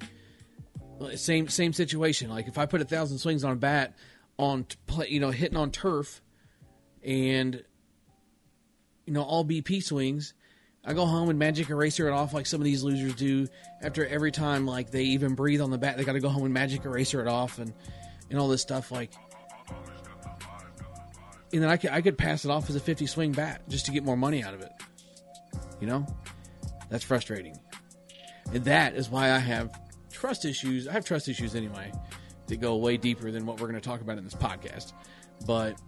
[1.16, 2.30] same same situation.
[2.30, 3.96] Like if I put a thousand swings on a bat
[4.38, 4.66] on
[5.08, 6.22] you know, hitting on turf,
[7.04, 7.64] and
[9.06, 10.34] you know all BP swings,
[10.86, 13.48] I go home and magic eraser it off like some of these losers do.
[13.82, 16.43] After every time, like they even breathe on the bat, they got to go home
[16.45, 17.74] and magic eraser it off and
[18.30, 18.91] and all this stuff.
[18.91, 19.12] Like,
[21.52, 23.88] and then I could I could pass it off as a fifty swing bat just
[23.88, 24.71] to get more money out of it.
[25.80, 26.06] You know,
[26.89, 27.58] that's frustrating,
[28.54, 29.80] and that is why I have
[30.12, 30.88] trust issues.
[30.88, 31.91] I have trust issues anyway
[32.48, 34.93] that go way deeper than what we're going to talk about in this podcast,
[35.48, 35.82] but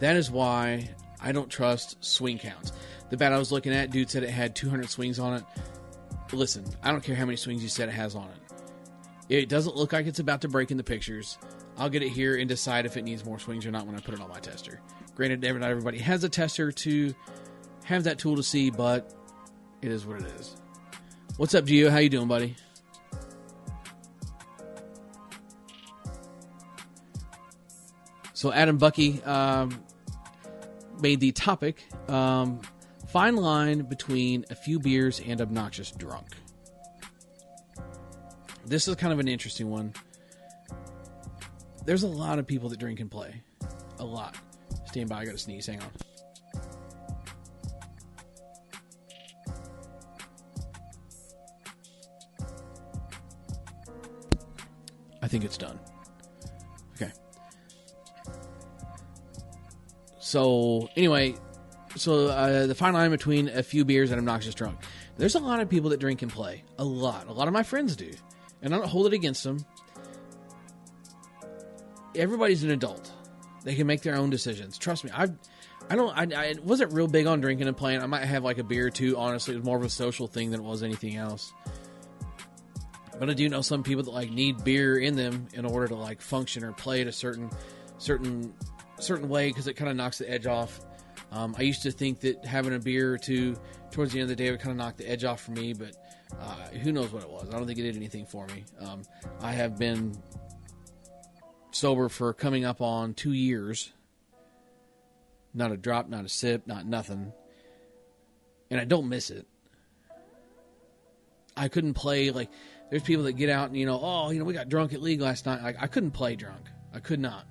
[0.00, 0.90] that is why
[1.20, 2.72] I don't trust swing counts.
[3.12, 5.44] The bat I was looking at, dude said it had 200 swings on it.
[6.32, 9.42] Listen, I don't care how many swings you said it has on it.
[9.42, 11.36] It doesn't look like it's about to break in the pictures.
[11.76, 14.00] I'll get it here and decide if it needs more swings or not when I
[14.00, 14.80] put it on my tester.
[15.14, 17.14] Granted, not everybody has a tester to
[17.84, 19.14] have that tool to see, but
[19.82, 20.56] it is what it is.
[21.36, 21.90] What's up, Gio?
[21.90, 22.56] How you doing, buddy?
[28.32, 29.84] So Adam Bucky um,
[31.02, 32.62] made the topic um,
[33.12, 36.28] fine line between a few beers and obnoxious drunk.
[38.64, 39.92] This is kind of an interesting one.
[41.84, 43.42] There's a lot of people that drink and play.
[43.98, 44.36] A lot.
[44.86, 45.90] Stand by, I gotta sneeze, hang on.
[55.20, 55.78] I think it's done.
[56.94, 57.12] Okay.
[60.18, 61.36] So, anyway,
[61.96, 64.78] so uh, the fine line between a few beers and obnoxious drunk.
[65.16, 66.64] There's a lot of people that drink and play.
[66.78, 67.28] A lot.
[67.28, 68.10] A lot of my friends do.
[68.62, 69.64] And I don't hold it against them.
[72.14, 73.10] Everybody's an adult.
[73.64, 74.78] They can make their own decisions.
[74.78, 75.10] Trust me.
[75.14, 75.28] I
[75.90, 78.02] I don't I, I wasn't real big on drinking and playing.
[78.02, 79.54] I might have like a beer or two, honestly.
[79.54, 81.52] It was more of a social thing than it was anything else.
[83.18, 85.94] But I do know some people that like need beer in them in order to
[85.94, 87.50] like function or play at a certain
[87.98, 88.52] certain
[88.98, 90.80] certain way because it kind of knocks the edge off
[91.32, 93.56] um, I used to think that having a beer or two
[93.90, 95.72] towards the end of the day would kind of knock the edge off for me,
[95.72, 95.96] but
[96.38, 97.48] uh, who knows what it was.
[97.48, 98.64] I don't think it did anything for me.
[98.80, 99.02] Um,
[99.40, 100.14] I have been
[101.70, 103.92] sober for coming up on two years.
[105.54, 107.32] Not a drop, not a sip, not nothing.
[108.70, 109.46] And I don't miss it.
[111.56, 112.50] I couldn't play like
[112.90, 115.00] there's people that get out and you know, oh, you know, we got drunk at
[115.00, 115.62] league last night.
[115.62, 116.66] Like I couldn't play drunk.
[116.94, 117.46] I could not.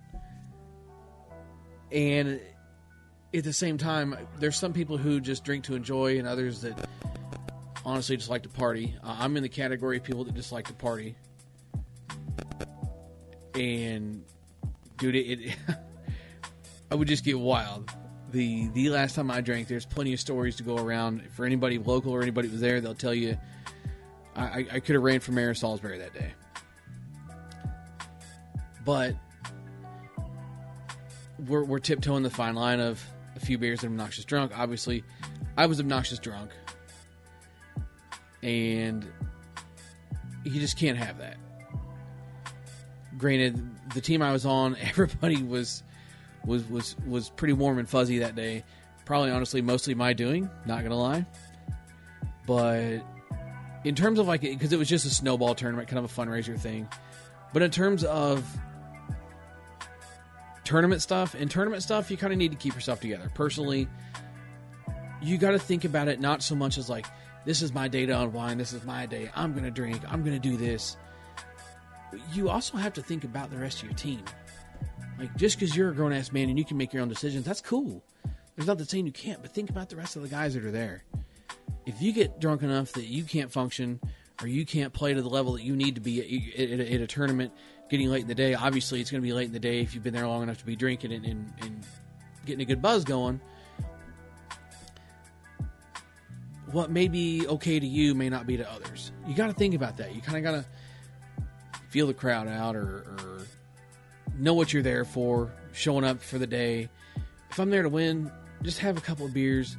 [1.91, 2.39] And
[3.33, 6.77] at the same time, there's some people who just drink to enjoy, and others that
[7.85, 8.95] honestly just like to party.
[9.03, 11.15] Uh, I'm in the category of people that just like to party.
[13.55, 14.23] And
[14.97, 15.55] dude, it, it
[16.91, 17.91] I would just get wild.
[18.31, 21.29] The the last time I drank, there's plenty of stories to go around.
[21.31, 23.37] For anybody local or anybody was there, they'll tell you
[24.35, 26.33] I, I could have ran for mayor of Salisbury that day.
[28.85, 29.15] But
[31.47, 33.03] we're, we're tiptoeing the fine line of
[33.35, 34.57] a few beers and obnoxious drunk.
[34.57, 35.03] Obviously,
[35.57, 36.51] I was obnoxious drunk,
[38.43, 39.05] and
[40.43, 41.37] you just can't have that.
[43.17, 43.63] Granted,
[43.93, 45.83] the team I was on, everybody was
[46.45, 48.63] was was was pretty warm and fuzzy that day.
[49.05, 50.49] Probably, honestly, mostly my doing.
[50.65, 51.25] Not gonna lie,
[52.45, 53.01] but
[53.83, 56.59] in terms of like, because it was just a snowball tournament, kind of a fundraiser
[56.59, 56.87] thing.
[57.53, 58.45] But in terms of
[60.63, 63.31] tournament stuff and tournament stuff, you kind of need to keep yourself together.
[63.33, 63.87] Personally,
[65.21, 67.05] you got to think about it not so much as like,
[67.45, 70.39] this is my day to unwind, this is my day, I'm to drink, I'm to
[70.39, 70.97] do this.
[72.33, 74.23] You also have to think about the rest of your team.
[75.17, 77.45] Like, just because you're a grown ass man and you can make your own decisions,
[77.45, 78.03] that's cool.
[78.55, 80.71] There's nothing saying you can't, but think about the rest of the guys that are
[80.71, 81.03] there.
[81.85, 83.99] If you get drunk enough that you can't function
[84.41, 87.01] or you can't play to the level that you need to be at, at, at
[87.01, 87.53] a tournament,
[87.91, 88.53] getting late in the day.
[88.53, 90.57] Obviously, it's going to be late in the day if you've been there long enough
[90.59, 91.85] to be drinking and, and, and
[92.45, 93.39] getting a good buzz going.
[96.71, 99.11] What may be okay to you may not be to others.
[99.27, 100.15] You got to think about that.
[100.15, 100.65] You kind of got to
[101.89, 103.41] feel the crowd out or, or
[104.37, 106.87] know what you're there for, showing up for the day.
[107.49, 108.31] If I'm there to win,
[108.63, 109.75] just have a couple of beers.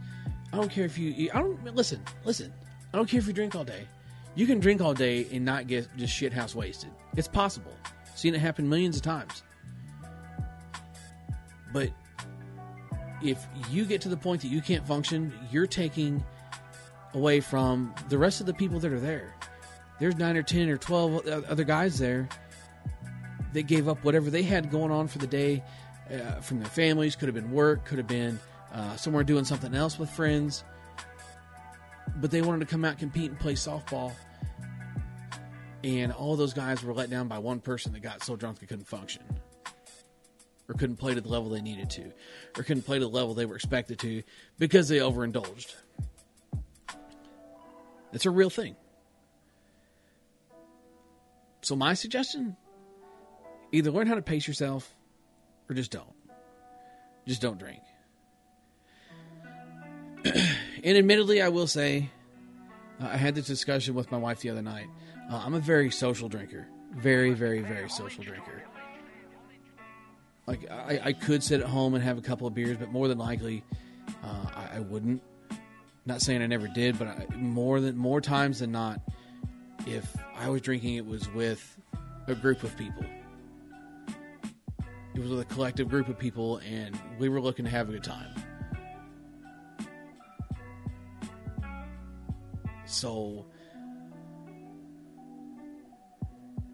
[0.53, 1.31] I don't care if you.
[1.33, 2.05] I don't listen.
[2.27, 2.53] Listen.
[2.93, 3.89] I don't care if you drink all day.
[4.35, 6.91] You can drink all day and not get just shit house wasted.
[7.17, 7.73] It's possible.
[8.23, 9.43] Seen it happen millions of times.
[11.73, 11.91] But
[13.21, 16.23] if you get to the point that you can't function, you're taking
[17.15, 19.35] away from the rest of the people that are there.
[19.99, 22.29] There's nine or ten or twelve other guys there
[23.55, 25.61] that gave up whatever they had going on for the day
[26.09, 27.17] uh, from their families.
[27.17, 28.39] Could have been work, could have been
[28.73, 30.63] uh, somewhere doing something else with friends.
[32.19, 34.13] But they wanted to come out, compete, and play softball
[35.85, 38.67] and all those guys were let down by one person that got so drunk they
[38.67, 39.23] couldn't function
[40.69, 42.13] or couldn't play to the level they needed to,
[42.57, 44.23] or couldn't play to the level they were expected to
[44.59, 45.75] because they overindulged.
[48.13, 48.77] It's a real thing.
[51.63, 52.57] So, my suggestion
[53.71, 54.95] either learn how to pace yourself
[55.69, 56.15] or just don't.
[57.27, 57.81] Just don't drink.
[60.25, 62.11] and admittedly, I will say,
[63.01, 64.87] uh, I had this discussion with my wife the other night.
[65.31, 66.67] Uh, I'm a very social drinker.
[66.93, 68.63] Very, very, very social drinker.
[70.47, 73.07] Like, I, I, could sit at home and have a couple of beers, but more
[73.07, 73.63] than likely,
[74.25, 75.23] uh, I, I, wouldn't.
[76.05, 79.01] Not saying I never did, but I, more than more times than not,
[79.87, 81.79] if I was drinking, it was with
[82.27, 83.05] a group of people.
[85.15, 87.93] It was with a collective group of people, and we were looking to have a
[87.93, 88.31] good time.
[92.87, 93.47] So,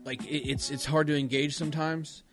[0.09, 2.25] like, it, it's it's hard to engage sometimes.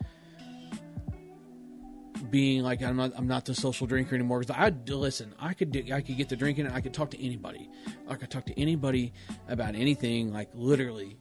[2.30, 5.72] Being like I'm not I'm not the social drinker anymore because I listen I could
[5.72, 7.70] do, I could get to drinking I could talk to anybody
[8.10, 9.14] I could talk to anybody
[9.48, 11.18] about anything like literally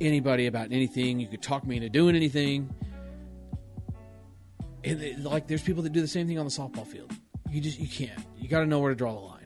[0.00, 2.74] anybody about anything you could talk me into doing anything
[4.84, 7.12] and it, like there's people that do the same thing on the softball field.
[7.50, 8.24] You just you can't.
[8.38, 9.39] You got to know where to draw the line.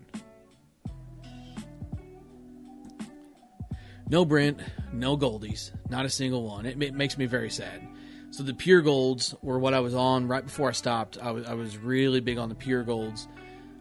[4.09, 4.61] No Brent,
[4.93, 6.67] no Goldies, not a single one.
[6.67, 7.87] It, it, makes me very sad.
[8.31, 11.19] So the pure golds were what I was on right before I stopped.
[11.23, 13.29] I was I was really big on the pure golds.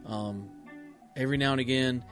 [0.06, 0.48] Um,
[1.16, 2.04] every now and again,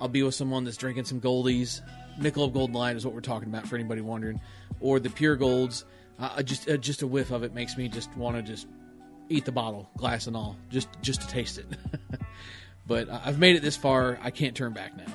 [0.00, 1.80] I'll be with someone that's drinking some Goldies.
[2.18, 4.40] Michelob Golden Light is what we're talking about for anybody wondering,
[4.80, 5.84] or the pure golds
[6.18, 8.66] uh, just uh, just a whiff of it makes me just want to just
[9.28, 11.66] eat the bottle, glass and all, just just to taste it.
[12.86, 14.18] but I've made it this far.
[14.22, 15.12] I can't turn back now.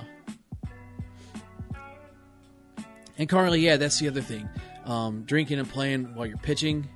[3.19, 4.49] And currently, yeah, that's the other thing.
[4.86, 6.88] Um, drinking and playing while you're pitching.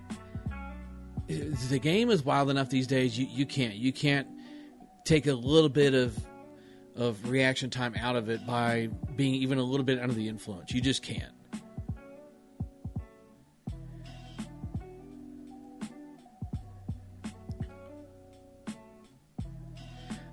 [1.27, 3.19] The game is wild enough these days.
[3.19, 4.27] You you can't you can't
[5.03, 6.17] take a little bit of
[6.95, 10.71] of reaction time out of it by being even a little bit under the influence.
[10.71, 11.31] You just can't.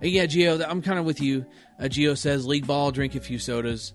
[0.02, 1.44] Uh, yeah, Geo, I'm kind of with you.
[1.78, 3.92] Uh, Geo says league ball, drink a few sodas,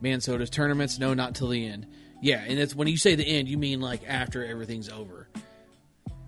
[0.00, 1.86] man sodas, tournaments, no, not till the end.
[2.20, 5.28] Yeah, and it's when you say the end, you mean like after everything's over,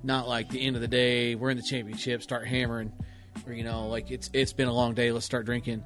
[0.03, 1.35] not like the end of the day.
[1.35, 2.93] We're in the championship, start hammering,
[3.47, 5.13] or you know, like it's it's been a long day.
[5.13, 5.83] Let's start drinking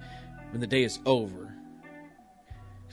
[0.50, 1.54] when the day is over.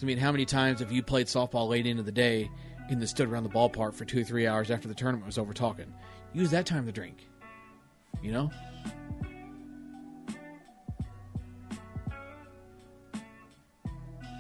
[0.02, 2.50] I mean, how many times have you played softball late into the day
[2.90, 5.38] and then stood around the ballpark for two or three hours after the tournament was
[5.38, 5.94] over talking?
[6.34, 7.28] Use that time to drink.
[8.24, 8.52] You know?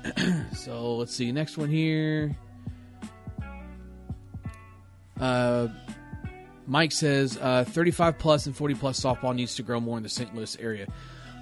[0.54, 1.32] so let's see.
[1.32, 2.36] Next one here.
[5.20, 5.68] Uh,
[6.66, 10.10] Mike says uh, 35 plus and 40 plus softball needs to grow more in the
[10.10, 10.34] St.
[10.34, 10.88] Louis area.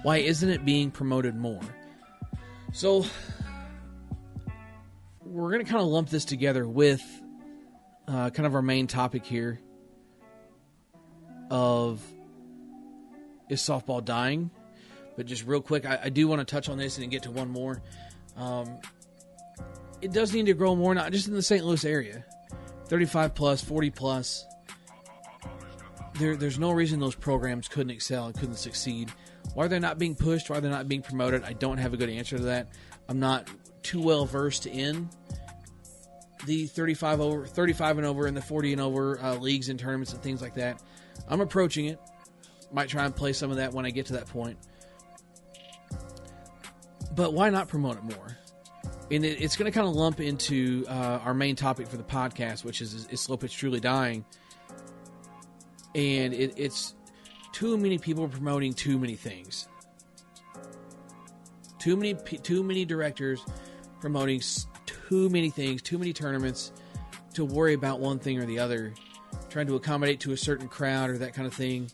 [0.02, 1.60] Why isn't it being promoted more?
[2.72, 3.04] So
[5.24, 7.02] we're going to kind of lump this together with
[8.08, 9.60] uh, kind of our main topic here
[11.50, 12.02] of
[13.48, 14.50] is softball dying?
[15.16, 17.30] But just real quick, I, I do want to touch on this and get to
[17.30, 17.82] one more.
[18.36, 18.78] Um,
[20.00, 21.64] it does need to grow more, not just in the St.
[21.64, 22.24] Louis area.
[22.86, 24.46] 35 plus, 40 plus.
[26.18, 29.12] There, there's no reason those programs couldn't excel and couldn't succeed.
[29.54, 31.96] Why are they're not being pushed, why they're not being promoted, I don't have a
[31.96, 32.68] good answer to that.
[33.08, 33.48] I'm not
[33.82, 35.08] too well versed in
[36.46, 40.12] the 35 over, 35 and over, and the 40 and over uh, leagues and tournaments
[40.12, 40.82] and things like that.
[41.28, 41.98] I'm approaching it.
[42.72, 44.58] Might try and play some of that when I get to that point.
[47.14, 48.36] But why not promote it more?
[49.10, 52.04] And it, it's going to kind of lump into uh, our main topic for the
[52.04, 54.24] podcast, which is is slow pitch truly dying?
[55.94, 56.94] And it, it's
[57.52, 59.68] too many people promoting too many things.
[61.78, 63.44] Too many too many directors
[64.00, 64.40] promoting
[64.86, 66.72] too many things, too many tournaments
[67.34, 68.94] to worry about one thing or the other,
[69.48, 71.90] trying to accommodate to a certain crowd or that kind of thing.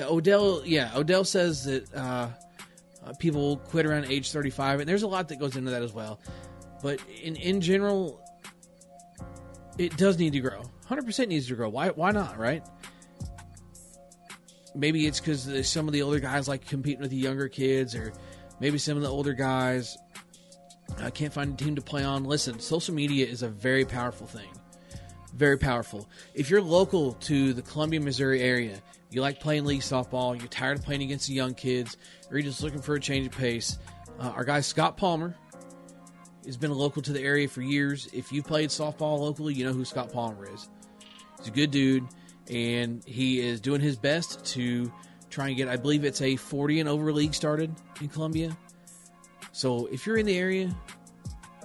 [0.00, 2.28] Odell, yeah, Odell says that uh,
[3.04, 5.92] uh, people quit around age 35, and there's a lot that goes into that as
[5.92, 6.20] well.
[6.82, 8.20] But in in general,
[9.78, 10.62] it does need to grow.
[10.88, 11.68] 100% needs to grow.
[11.68, 12.64] Why why not, right?
[14.74, 18.12] Maybe it's because some of the older guys like competing with the younger kids, or
[18.58, 19.98] maybe some of the older guys
[20.98, 22.24] uh, can't find a team to play on.
[22.24, 24.48] Listen, social media is a very powerful thing
[25.34, 26.08] very powerful.
[26.34, 28.78] If you're local to the Columbia, Missouri area,
[29.14, 31.96] you like playing league softball, you're tired of playing against the young kids,
[32.30, 33.78] or you're just looking for a change of pace,
[34.18, 35.34] uh, our guy Scott Palmer
[36.46, 38.08] has been a local to the area for years.
[38.12, 40.68] If you played softball locally, you know who Scott Palmer is.
[41.38, 42.06] He's a good dude,
[42.50, 44.92] and he is doing his best to
[45.30, 45.68] try and get.
[45.68, 48.56] I believe it's a 40 and over league started in Columbia.
[49.52, 50.74] So if you're in the area,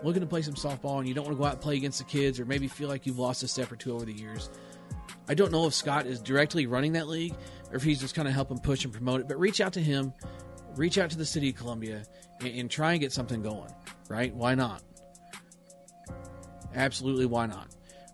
[0.04, 2.00] looking to play some softball, and you don't want to go out and play against
[2.00, 4.50] the kids, or maybe feel like you've lost a step or two over the years,
[5.28, 7.36] I don't know if Scott is directly running that league
[7.70, 9.28] or if he's just kind of helping push and promote it.
[9.28, 10.14] But reach out to him,
[10.76, 12.04] reach out to the city of Columbia,
[12.40, 13.72] and, and try and get something going.
[14.10, 14.34] Right?
[14.34, 14.84] Why not?
[16.74, 17.68] Absolutely, why not?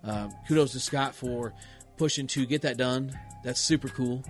[0.03, 1.53] Uh, kudos to Scott for
[1.97, 3.17] pushing to get that done.
[3.43, 4.23] That's super cool.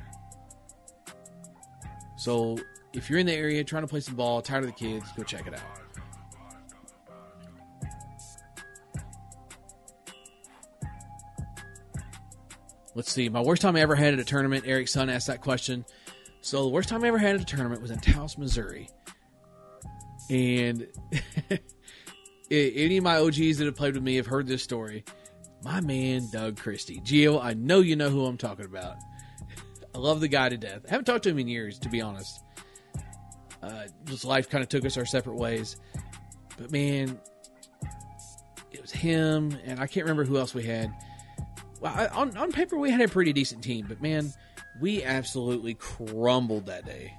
[2.18, 2.58] So
[2.94, 5.24] if you're in the area trying to play some ball, tired of the kids, go
[5.24, 5.83] check it out.
[12.96, 13.28] Let's see.
[13.30, 14.66] My worst time I ever had at a tournament.
[14.68, 15.86] Eric's son asked that question.
[16.42, 18.90] So the worst time I ever had at a tournament was in Taos, Missouri.
[20.30, 20.88] And
[22.52, 25.04] any of my OGs that have played with me have heard this story.
[25.64, 27.00] My man, Doug Christie.
[27.04, 28.98] Geo, I know you know who I'm talking about.
[29.96, 30.82] I love the guy to death.
[30.88, 32.42] I haven't talked to him in years, to be honest.
[33.62, 35.78] Uh, just life kind of took us our separate ways.
[36.58, 37.20] But man,
[38.72, 40.94] it was him, and I can't remember who else we had
[41.84, 44.34] well, on, on paper, we had a pretty decent team, but man,
[44.80, 47.14] we absolutely crumbled that day.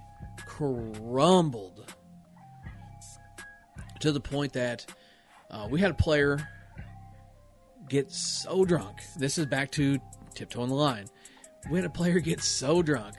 [0.46, 1.92] Crumbled.
[4.00, 4.86] To the point that
[5.50, 6.48] uh, we had a player
[7.90, 9.02] get so drunk.
[9.18, 9.98] This is back to
[10.34, 11.08] tiptoeing the line.
[11.70, 13.16] We had a player get so drunk.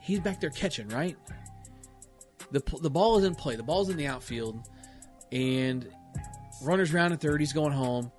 [0.00, 1.16] He's back there catching, right?
[2.52, 3.56] The, the ball is in play.
[3.56, 4.66] The ball's in the outfield.
[5.30, 5.86] And
[6.62, 7.40] runners round at third.
[7.40, 8.10] He's going home.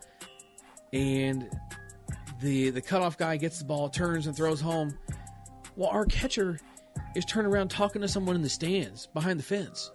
[0.93, 1.49] And
[2.39, 4.97] the the cutoff guy gets the ball, turns and throws home.
[5.75, 6.59] Well, our catcher
[7.15, 9.91] is turning around talking to someone in the stands behind the fence.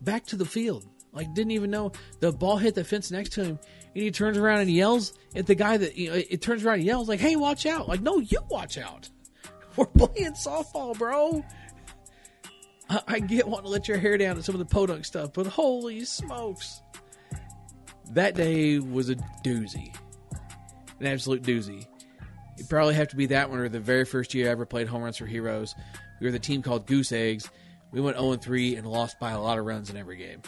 [0.00, 0.86] Back to the field.
[1.12, 3.58] Like didn't even know the ball hit the fence next to him,
[3.94, 6.76] and he turns around and yells at the guy that you know, it turns around
[6.76, 9.08] and yells like, "Hey, watch out!" Like, no, you watch out.
[9.76, 11.44] We're playing softball, bro.
[12.88, 15.32] I, I get wanting to let your hair down and some of the podunk stuff,
[15.32, 16.80] but holy smokes,
[18.12, 19.92] that day was a doozy
[21.00, 21.86] an absolute doozy.
[22.56, 24.86] It'd probably have to be that one or the very first year I ever played
[24.88, 25.74] Home Runs for Heroes.
[26.20, 27.48] We were the team called Goose Eggs.
[27.90, 30.42] We went 0 3 and lost by a lot of runs in every game.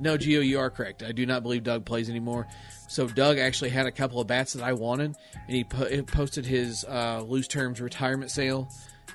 [0.00, 1.02] No, Geo, you are correct.
[1.02, 2.48] I do not believe Doug plays anymore.
[2.88, 5.14] So Doug actually had a couple of bats that I wanted,
[5.46, 8.68] and he po- posted his uh, loose terms retirement sale.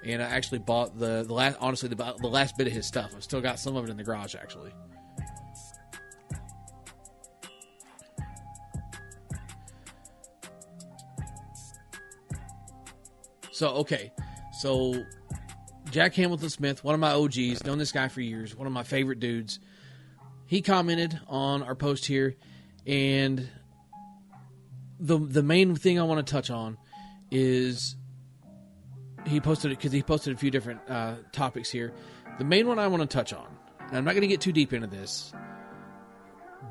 [0.05, 3.11] And I actually bought the the last, honestly, the, the last bit of his stuff.
[3.13, 4.71] I've still got some of it in the garage, actually.
[13.59, 14.13] So okay,
[14.53, 15.03] so
[15.91, 18.83] Jack Hamilton Smith, one of my OGs, known this guy for years, one of my
[18.83, 19.59] favorite dudes.
[20.45, 22.37] He commented on our post here,
[22.87, 23.49] and
[24.97, 26.77] the the main thing I want to touch on
[27.31, 27.97] is
[29.27, 31.91] he posted it because he posted a few different uh, topics here.
[32.37, 33.47] The main one I want to touch on,
[33.89, 35.33] and I'm not going to get too deep into this,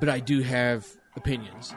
[0.01, 0.87] but I do have
[1.17, 1.75] opinions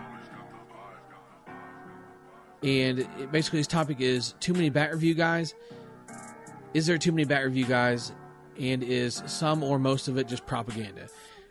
[2.64, 5.54] and basically his topic is too many bat review guys.
[6.74, 8.12] Is there too many bat review guys,
[8.60, 11.08] and is some or most of it just propaganda,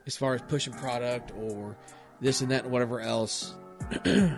[0.07, 1.77] as far as pushing product or
[2.21, 3.55] this and that and whatever else?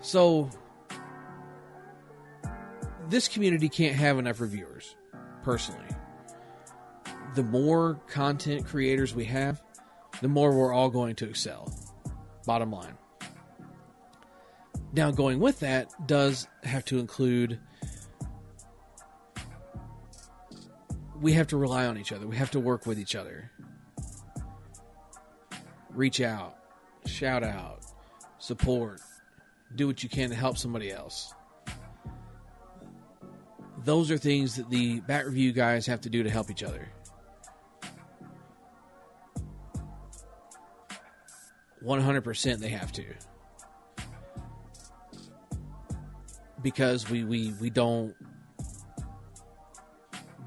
[0.00, 0.48] so
[3.08, 4.94] this community can't have enough reviewers,
[5.42, 5.84] personally.
[7.34, 9.62] The more content creators we have,
[10.20, 11.72] the more we're all going to excel.
[12.46, 12.97] Bottom line.
[14.92, 17.60] Now, going with that does have to include
[21.20, 22.26] we have to rely on each other.
[22.26, 23.50] We have to work with each other.
[25.90, 26.56] Reach out,
[27.06, 27.80] shout out,
[28.38, 29.00] support,
[29.74, 31.34] do what you can to help somebody else.
[33.84, 36.88] Those are things that the Bat Review guys have to do to help each other.
[41.84, 43.04] 100% they have to.
[46.62, 48.14] Because we, we, we don't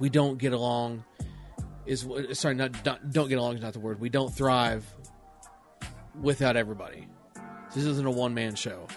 [0.02, 1.04] we don't get along
[1.86, 4.02] is sorry not don't get along is not the word.
[4.02, 4.84] We don't thrive
[6.20, 7.08] without everybody.
[7.74, 8.88] This isn't a one man show.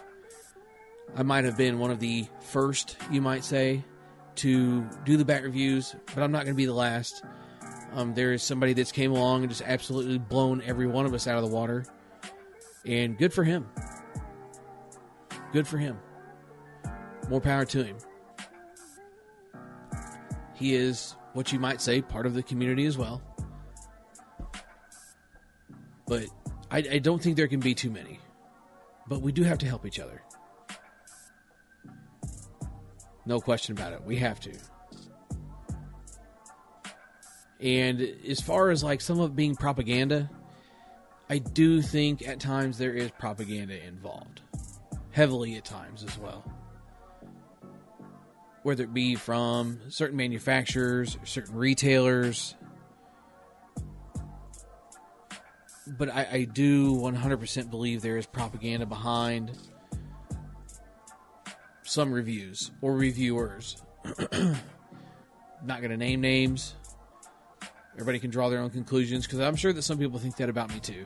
[1.15, 3.85] I might have been one of the first you might say
[4.37, 7.23] to do the bat reviews but i'm not going to be the last.
[7.93, 11.29] Um, there is somebody that's came along and just absolutely blown every one of us
[11.29, 11.85] out of the water
[12.85, 13.69] and good for him.
[15.53, 15.99] Good for him
[17.29, 17.97] more power to him.
[20.55, 23.23] He is what you might say, part of the community as well.
[26.07, 26.27] But
[26.71, 28.21] I, I don't think there can be too many.
[29.07, 30.23] But we do have to help each other.
[33.27, 34.03] No question about it.
[34.05, 34.53] We have to.
[37.61, 40.31] And as far as like some of it being propaganda,
[41.31, 44.43] I do think at times there is propaganda involved.
[45.11, 46.45] Heavily at times as well.
[48.65, 52.57] Whether it be from certain manufacturers, certain retailers.
[55.87, 59.53] But I, I do 100% believe there is propaganda behind
[61.83, 63.77] some reviews or reviewers.
[64.33, 66.75] Not going to name names.
[67.93, 70.73] Everybody can draw their own conclusions because I'm sure that some people think that about
[70.73, 71.05] me too.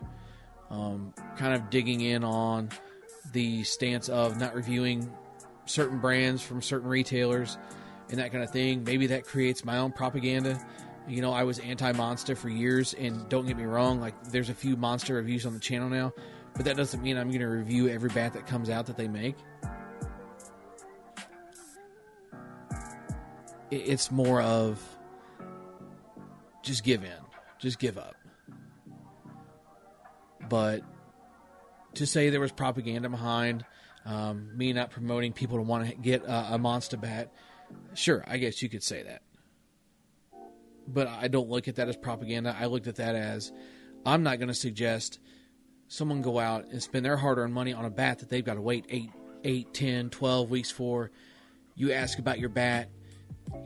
[0.70, 2.70] Um, kind of digging in on
[3.32, 5.11] the stance of not reviewing
[5.69, 7.59] certain brands from certain retailers
[8.11, 8.85] and that kind of thing.
[8.85, 10.59] Maybe that creates my own propaganda.
[11.07, 14.51] You know, I was anti Monsta for years, and don't get me wrong, like, there's
[14.51, 16.12] a few Monsta reviews on the channel now,
[16.55, 19.09] but that doesn't mean I'm going to review every bat that comes out that they
[19.09, 19.37] make.
[23.71, 24.83] It's more of
[26.62, 27.11] just give in,
[27.59, 28.16] just give up.
[30.49, 30.83] But
[31.95, 33.64] to say there was propaganda behind
[34.09, 37.30] um, me not promoting people to want to get a, a Monsta bat,
[37.94, 39.22] sure, I guess you could say that.
[40.86, 42.56] But I don't look at that as propaganda.
[42.59, 43.52] I looked at that as
[44.06, 45.18] I'm not going to suggest
[45.88, 48.54] someone go out and spend their hard earned money on a bat that they've got
[48.54, 49.11] to wait 8,
[49.44, 51.11] 8, 10, 12 weeks for.
[51.74, 52.88] You ask about your bat.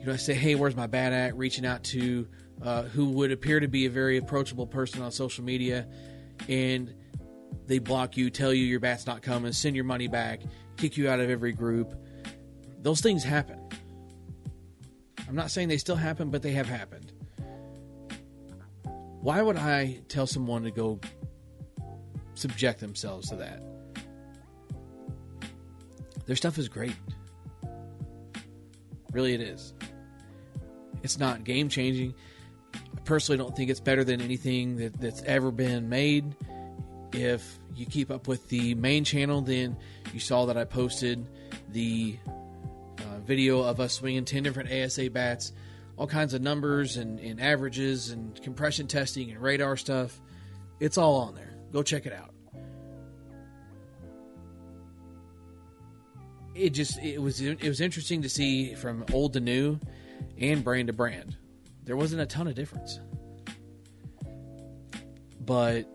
[0.01, 1.37] You know, I say, hey, where's my bat at?
[1.37, 2.27] Reaching out to
[2.61, 5.87] uh, who would appear to be a very approachable person on social media,
[6.49, 6.93] and
[7.65, 10.41] they block you, tell you your bat's not coming, send your money back,
[10.77, 11.93] kick you out of every group.
[12.81, 13.59] Those things happen.
[15.27, 17.13] I'm not saying they still happen, but they have happened.
[19.21, 20.99] Why would I tell someone to go
[22.33, 23.63] subject themselves to that?
[26.25, 26.95] Their stuff is great.
[29.11, 29.73] Really, it is.
[31.03, 32.13] It's not game changing.
[32.73, 36.35] I personally don't think it's better than anything that, that's ever been made.
[37.13, 39.77] If you keep up with the main channel, then
[40.13, 41.27] you saw that I posted
[41.69, 42.17] the
[42.97, 45.53] uh, video of us swinging 10 different ASA bats,
[45.95, 50.19] all kinds of numbers and, and averages and compression testing and radar stuff.
[50.79, 51.53] It's all on there.
[51.71, 52.33] Go check it out.
[56.55, 59.79] It just it was it was interesting to see from old to new
[60.37, 61.35] and brand to brand.
[61.83, 62.99] There wasn't a ton of difference.
[65.39, 65.87] But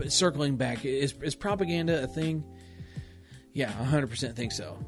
[0.00, 2.42] but circling back, is is propaganda a thing?
[3.52, 4.78] Yeah, 100% think so.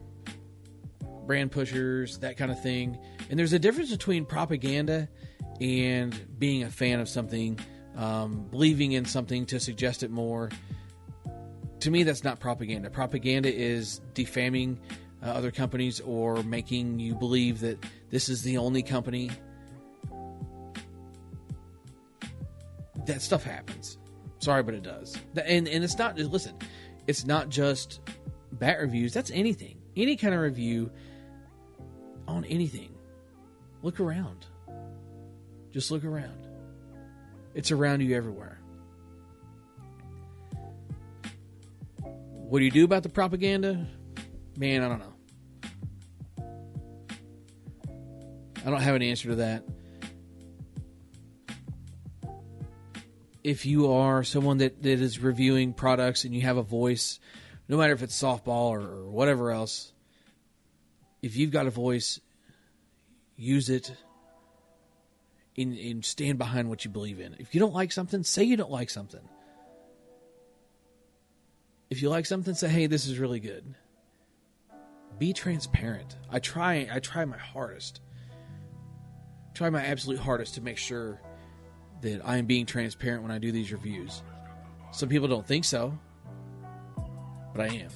[1.26, 2.98] Brand pushers, that kind of thing.
[3.28, 5.10] And there's a difference between propaganda
[5.60, 7.58] and being a fan of something,
[7.94, 10.48] um, believing in something to suggest it more.
[11.80, 12.88] To me, that's not propaganda.
[12.88, 14.80] Propaganda is defaming
[15.22, 19.30] uh, other companies or making you believe that this is the only company.
[23.04, 23.98] That stuff happens.
[24.42, 25.16] Sorry, but it does.
[25.36, 26.56] And and it's not just listen,
[27.06, 28.00] it's not just
[28.54, 29.14] bat reviews.
[29.14, 30.90] That's anything, any kind of review
[32.26, 32.92] on anything.
[33.82, 34.46] Look around.
[35.70, 36.48] Just look around.
[37.54, 38.58] It's around you everywhere.
[42.00, 43.86] What do you do about the propaganda?
[44.58, 45.14] Man, I don't know.
[48.66, 49.62] I don't have an answer to that.
[53.42, 57.18] If you are someone that, that is reviewing products and you have a voice,
[57.68, 59.92] no matter if it's softball or, or whatever else,
[61.22, 62.20] if you've got a voice,
[63.36, 63.92] use it
[65.56, 67.34] and, and stand behind what you believe in.
[67.38, 69.20] If you don't like something, say you don't like something.
[71.90, 73.74] If you like something, say, hey, this is really good.
[75.18, 76.16] Be transparent.
[76.30, 78.00] I try I try my hardest
[79.54, 81.20] try my absolute hardest to make sure
[82.02, 84.22] that I am being transparent when I do these reviews.
[84.90, 85.98] Some people don't think so,
[87.54, 87.90] but I am.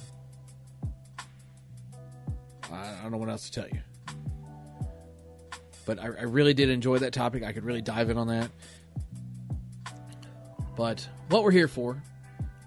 [2.71, 3.79] I, don't know what else to tell you.
[5.85, 7.43] But I, I really did enjoy that topic.
[7.43, 8.49] I could really dive in on that.
[10.75, 12.01] But what we're here for,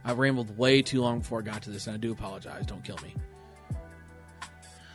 [0.05, 2.67] I rambled way too long before I got to this, and I do apologize.
[2.67, 3.15] Don't kill me.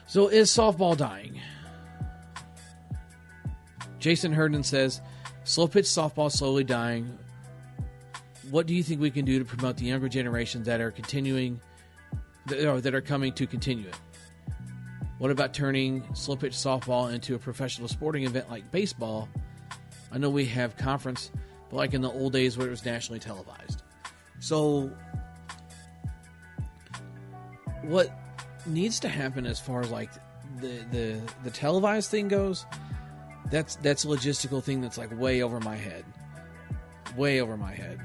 [0.07, 1.39] So, is softball dying?
[3.99, 5.01] Jason Herndon says,
[5.45, 7.17] slow pitch softball slowly dying.
[8.49, 11.61] What do you think we can do to promote the younger generations that are continuing,
[12.47, 13.95] that are coming to continue it?
[15.17, 19.29] What about turning slow pitch softball into a professional sporting event like baseball?
[20.11, 21.31] I know we have conference,
[21.69, 23.81] but like in the old days where it was nationally televised.
[24.39, 24.91] So,
[27.83, 28.11] what
[28.65, 30.11] needs to happen as far as like
[30.59, 32.65] the the the televised thing goes?
[33.51, 36.05] That's that's a logistical thing that's like way over my head,
[37.15, 37.99] way over my head.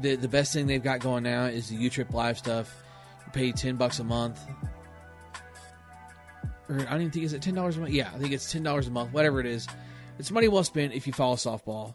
[0.00, 2.74] The the best thing they've got going now is the U Trip Live stuff.
[3.24, 4.40] You pay ten bucks a month
[6.68, 7.92] or I don't even think is it ten dollars a month.
[7.92, 9.12] Yeah, I think it's ten dollars a month.
[9.12, 9.66] Whatever it is,
[10.18, 11.94] it's money well spent if you follow softball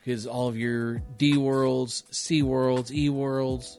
[0.00, 3.78] because all of your D worlds, C worlds, E worlds,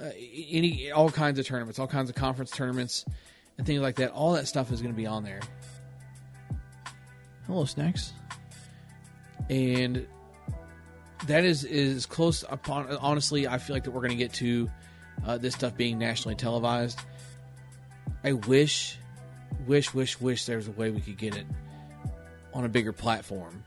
[0.00, 0.10] uh,
[0.50, 3.04] any all kinds of tournaments, all kinds of conference tournaments,
[3.56, 4.10] and things like that.
[4.10, 5.40] All that stuff is going to be on there.
[7.48, 8.12] Hello, snacks,
[9.50, 10.06] and
[11.26, 12.88] that is is close upon.
[12.98, 14.70] Honestly, I feel like that we're going to get to
[15.26, 17.00] uh, this stuff being nationally televised.
[18.22, 18.98] I wish
[19.66, 21.46] wish, wish, wish there was a way we could get it
[22.54, 23.62] on a bigger platform.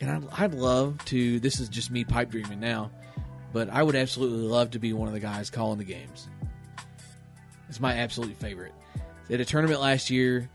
[0.00, 1.40] And I'd, I'd love to.
[1.40, 2.90] This is just me pipe dreaming now,
[3.52, 6.28] but I would absolutely love to be one of the guys calling the games.
[7.68, 8.74] It's my absolute favorite.
[9.28, 10.50] They had a tournament last year.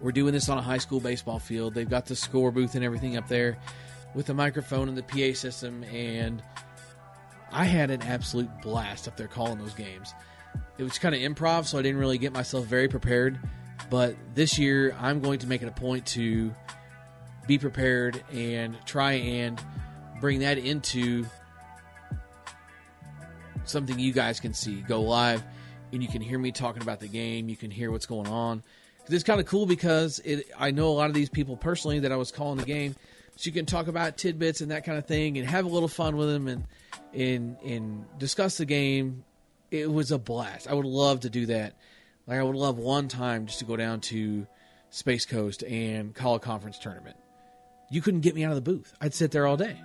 [0.00, 1.74] We're doing this on a high school baseball field.
[1.74, 3.58] They've got the score booth and everything up there
[4.14, 6.42] with the microphone and the PA system, and
[7.50, 10.14] I had an absolute blast up there calling those games
[10.78, 13.38] it was kind of improv, so I didn't really get myself very prepared.
[13.90, 16.54] But this year, I'm going to make it a point to
[17.46, 19.62] be prepared and try and
[20.20, 21.26] bring that into
[23.64, 24.80] something you guys can see.
[24.82, 25.42] Go live,
[25.92, 27.48] and you can hear me talking about the game.
[27.48, 28.62] You can hear what's going on.
[29.08, 32.12] It's kind of cool because it, I know a lot of these people personally that
[32.12, 32.96] I was calling the game,
[33.36, 35.88] so you can talk about tidbits and that kind of thing, and have a little
[35.88, 36.64] fun with them, and
[37.12, 39.24] and and discuss the game
[39.74, 40.68] it was a blast.
[40.68, 41.74] I would love to do that.
[42.26, 44.46] Like I would love one time just to go down to
[44.90, 47.16] Space Coast and call a conference tournament.
[47.90, 48.94] You couldn't get me out of the booth.
[49.00, 49.76] I'd sit there all day.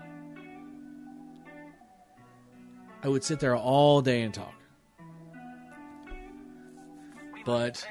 [3.01, 4.53] I would sit there all day and talk.
[7.45, 7.85] But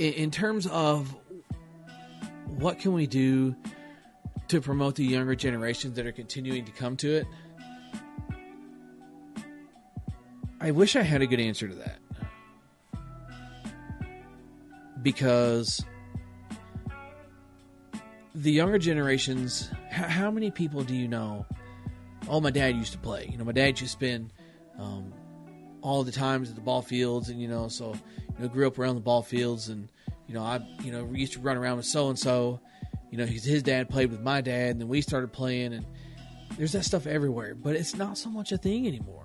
[0.00, 1.14] in, terms of
[2.46, 3.54] what can we do
[4.48, 7.26] to promote the younger generations that are continuing to come to it,
[10.60, 11.98] I wish I had a good answer to that.
[15.02, 15.84] Because
[18.34, 21.46] the younger generations, how many people do you know?
[22.28, 23.28] Oh, my dad used to play.
[23.30, 24.32] You know, my dad used to spend
[24.78, 25.12] um,
[25.82, 27.94] all the times at the ball fields, and you know, so
[28.40, 29.88] know, grew up around the ball fields, and
[30.26, 32.60] you know, I you know we used to run around with so and so.
[33.10, 35.86] You know, his his dad played with my dad, and then we started playing, and
[36.56, 37.54] there's that stuff everywhere.
[37.54, 39.20] But it's not so much a thing anymore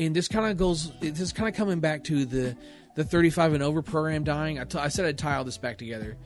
[0.00, 0.92] and this kind of goes.
[1.00, 2.56] This is kind of coming back to the
[2.94, 4.58] the 35 and over program dying.
[4.58, 6.16] I, t- I said I'd tie all this back together.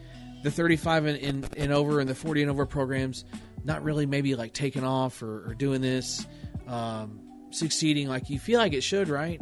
[0.42, 3.24] The 35 and, and, and, over and the 40 and over programs
[3.64, 6.26] not really maybe like taking off or, or doing this,
[6.66, 7.20] um,
[7.50, 9.40] succeeding like you feel like it should, right?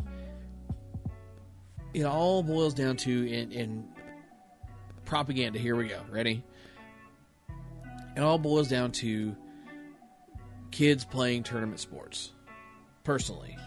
[1.94, 3.88] It all boils down to in, in
[5.04, 5.58] propaganda.
[5.58, 6.00] Here we go.
[6.10, 6.42] Ready?
[8.16, 9.36] It all boils down to
[10.70, 12.32] kids playing tournament sports.
[13.04, 13.58] Personally,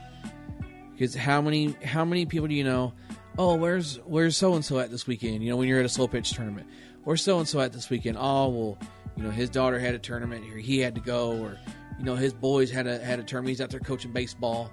[0.93, 2.93] because how many how many people do you know?
[3.38, 5.43] Oh, where's where's so and so at this weekend?
[5.43, 6.67] You know, when you're at a slow pitch tournament,
[7.03, 8.17] where's so and so at this weekend?
[8.17, 8.78] Oh, well,
[9.17, 11.57] you know, his daughter had a tournament, or he had to go, or
[11.99, 13.49] you know, his boys had a had a tournament.
[13.49, 14.71] He's out there coaching baseball.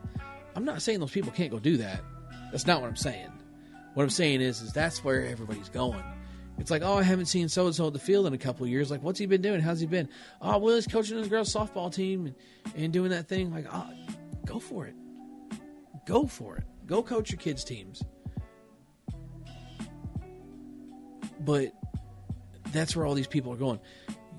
[0.55, 2.03] I'm not saying those people can't go do that.
[2.53, 3.32] That's not what I'm saying.
[3.95, 6.03] What I'm saying is, is that's where everybody's going.
[6.59, 8.66] It's like, oh, I haven't seen so and so at the field in a couple
[8.66, 8.90] years.
[8.90, 9.61] Like, what's he been doing?
[9.61, 10.09] How's he been?
[10.40, 12.34] Oh, well, he's coaching his girls' softball team and,
[12.76, 13.53] and doing that thing.
[13.53, 13.90] Like, oh,
[14.45, 14.95] go for it
[16.05, 16.64] go for it.
[16.86, 18.03] Go coach your kids' teams.
[21.40, 21.72] But
[22.72, 23.80] that's where all these people are going.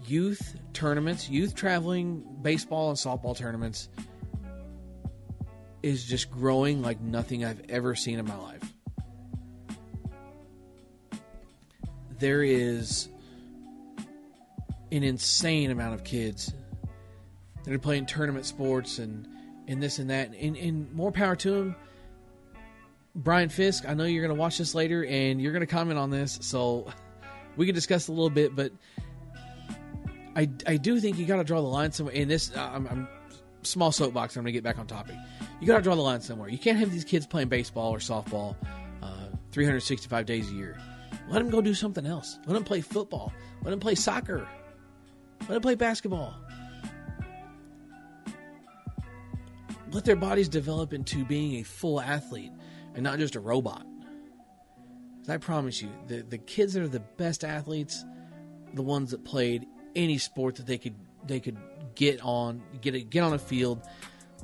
[0.05, 3.89] Youth tournaments, youth traveling baseball and softball tournaments
[5.81, 8.72] is just growing like nothing I've ever seen in my life.
[12.23, 13.09] There is
[14.93, 16.53] an insane amount of kids
[17.65, 19.27] that are playing tournament sports and
[19.67, 20.29] and this and that.
[20.33, 21.75] And, and more power to them.
[23.13, 25.99] Brian Fisk, I know you're going to watch this later and you're going to comment
[25.99, 26.87] on this, so
[27.57, 28.55] we can discuss a little bit.
[28.55, 28.71] But
[30.33, 32.15] I, I do think you got to draw the line somewhere.
[32.15, 33.07] In this, I'm, I'm
[33.63, 34.37] small soapbox.
[34.37, 35.17] I'm going to get back on topic.
[35.59, 36.47] You got to draw the line somewhere.
[36.47, 38.55] You can't have these kids playing baseball or softball
[39.01, 40.77] uh, 365 days a year.
[41.29, 42.39] Let them go do something else.
[42.45, 43.33] Let them play football.
[43.63, 44.47] Let them play soccer.
[45.41, 46.35] Let them play basketball.
[49.93, 52.51] let their bodies develop into being a full athlete
[52.95, 53.85] and not just a robot.
[55.29, 58.03] I promise you, the, the kids that are the best athletes,
[58.73, 60.95] the ones that played any sport that they could
[61.25, 61.57] they could
[61.95, 63.81] get on, get a, get on a field,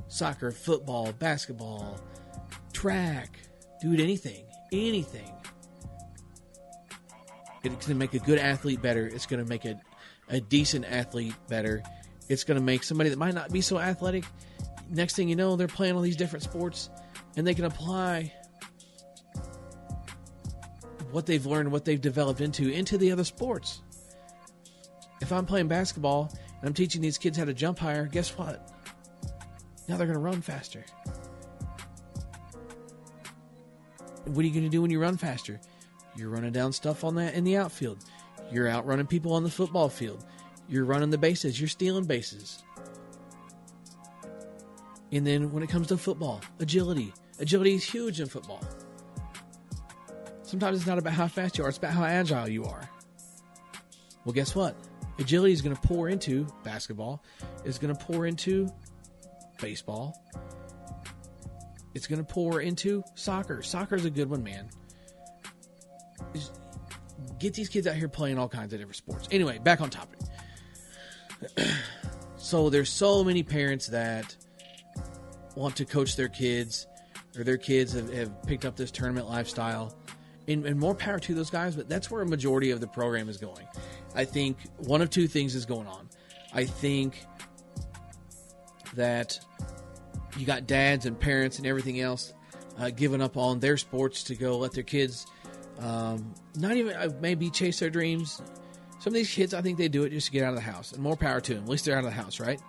[0.08, 2.00] soccer, football, basketball,
[2.72, 3.38] track,
[3.82, 5.30] dude, anything, anything.
[7.62, 9.06] It's going to make a good athlete better.
[9.06, 9.80] It's going to make a,
[10.28, 11.82] a decent athlete better.
[12.28, 14.24] It's going to make somebody that might not be so athletic.
[14.88, 16.90] Next thing you know, they're playing all these different sports,
[17.36, 18.32] and they can apply
[21.10, 23.82] what they've learned, what they've developed into, into the other sports.
[25.20, 28.72] If I'm playing basketball and I'm teaching these kids how to jump higher, guess what?
[29.88, 30.84] Now they're going to run faster.
[34.24, 35.60] What are you going to do when you run faster?
[36.16, 38.04] You're running down stuff on that in the outfield.
[38.50, 40.24] You're outrunning people on the football field.
[40.68, 41.60] You're running the bases.
[41.60, 42.62] You're stealing bases.
[45.12, 47.12] And then when it comes to football, agility.
[47.38, 48.62] Agility is huge in football.
[50.42, 52.88] Sometimes it's not about how fast you are, it's about how agile you are.
[54.24, 54.76] Well, guess what?
[55.18, 57.22] Agility is going to pour into basketball,
[57.64, 58.68] it's going to pour into
[59.60, 60.20] baseball,
[61.94, 63.62] it's going to pour into soccer.
[63.62, 64.68] Soccer is a good one, man.
[67.38, 69.28] Get these kids out here playing all kinds of different sports.
[69.30, 70.18] Anyway, back on topic.
[72.36, 74.36] so there's so many parents that
[75.56, 76.86] want to coach their kids
[77.36, 79.94] or their kids have, have picked up this tournament lifestyle
[80.48, 83.28] and, and more power to those guys, but that's where a majority of the program
[83.28, 83.66] is going.
[84.14, 86.08] I think one of two things is going on.
[86.52, 87.24] I think
[88.94, 89.38] that
[90.36, 92.32] you got dads and parents and everything else
[92.78, 95.26] uh, giving up on their sports to go let their kids
[95.80, 98.42] um, not even uh, maybe chase their dreams.
[99.00, 100.60] Some of these kids, I think they do it just to get out of the
[100.60, 101.64] house, and more power to them.
[101.64, 102.60] At least they're out of the house, right?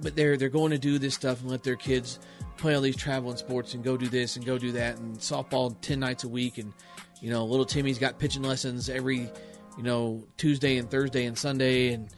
[0.00, 2.18] But they're they're going to do this stuff and let their kids
[2.56, 5.74] play all these traveling sports and go do this and go do that and softball
[5.80, 6.74] 10 nights a week and
[7.22, 9.30] you know little timmy's got pitching lessons every
[9.78, 12.10] you know tuesday and thursday and sunday and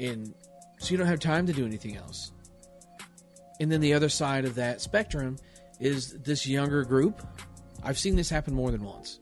[0.00, 0.34] and
[0.78, 2.32] so you don't have time to do anything else
[3.60, 5.36] and then the other side of that spectrum
[5.80, 7.22] is this younger group
[7.84, 9.20] i've seen this happen more than once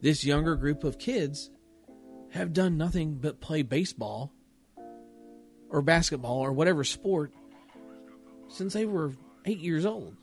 [0.00, 1.50] this younger group of kids
[2.32, 4.32] have done nothing but play baseball
[5.68, 7.32] or basketball or whatever sport
[8.48, 9.12] since they were
[9.44, 10.16] eight years old.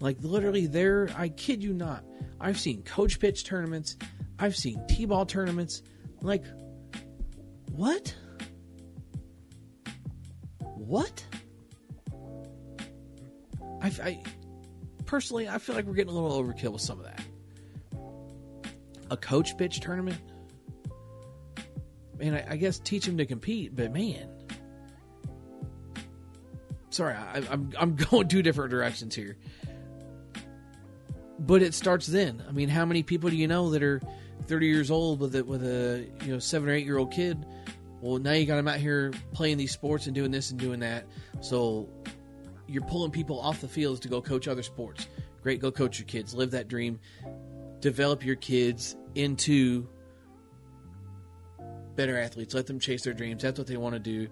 [0.00, 1.08] Like literally, there.
[1.16, 2.04] I kid you not.
[2.40, 3.96] I've seen coach pitch tournaments.
[4.38, 5.82] I've seen t-ball tournaments.
[6.20, 6.44] Like,
[7.72, 8.14] what?
[10.60, 11.24] What?
[13.82, 14.22] I, I
[15.08, 17.20] personally, I feel like we're getting a little overkill with some of that.
[19.10, 20.20] A coach pitch tournament.
[22.18, 24.28] Man, I, I guess teach him to compete, but man,
[26.90, 29.38] sorry, I, I'm I'm going two different directions here.
[31.40, 32.44] But it starts then.
[32.46, 34.02] I mean, how many people do you know that are
[34.46, 37.46] 30 years old with a, with a you know seven or eight year old kid?
[38.00, 40.80] Well, now you got them out here playing these sports and doing this and doing
[40.80, 41.06] that.
[41.40, 41.88] So
[42.68, 45.08] you're pulling people off the fields to go coach other sports.
[45.42, 46.34] Great, go coach your kids.
[46.34, 47.00] Live that dream.
[47.80, 49.88] Develop your kids into
[51.96, 52.54] better athletes.
[52.54, 53.42] Let them chase their dreams.
[53.42, 54.28] That's what they want to do.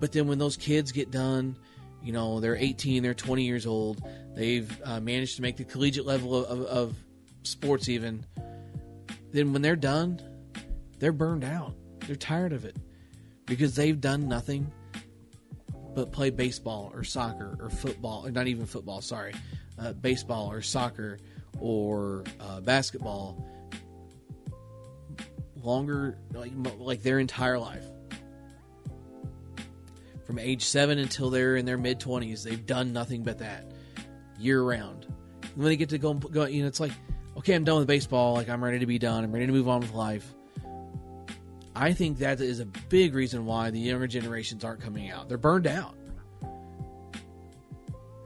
[0.00, 1.56] But then when those kids get done
[2.02, 4.02] you know they're 18 they're 20 years old
[4.34, 6.96] they've uh, managed to make the collegiate level of, of, of,
[7.42, 8.24] sports even
[9.32, 10.20] then when they're done
[10.98, 11.74] they're burned out
[12.06, 12.76] they're tired of it
[13.44, 14.70] because they've done nothing
[15.96, 19.34] but play baseball or soccer or football or not even football sorry
[19.80, 21.18] uh, baseball or soccer
[21.58, 23.44] or uh, basketball
[25.62, 27.84] longer like like their entire life
[30.26, 32.42] from age seven until they're in their mid 20s.
[32.42, 33.70] They've done nothing but that
[34.38, 35.06] year round.
[35.42, 36.92] And when they get to go, go, you know, it's like,
[37.38, 38.34] okay, I'm done with baseball.
[38.34, 39.22] Like, I'm ready to be done.
[39.22, 40.34] I'm ready to move on with life.
[41.78, 45.28] I think that is a big reason why the younger generations aren't coming out.
[45.28, 45.94] They're burned out.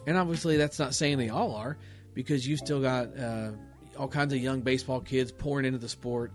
[0.07, 1.76] And obviously, that's not saying they all are,
[2.14, 3.51] because you've still got uh,
[3.98, 6.32] all kinds of young baseball kids pouring into the sport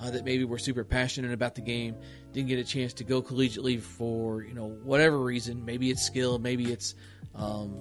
[0.00, 1.96] uh, that maybe were super passionate about the game,
[2.32, 5.66] didn't get a chance to go collegiately for you know whatever reason.
[5.66, 6.94] Maybe it's skill, maybe it's
[7.34, 7.76] um,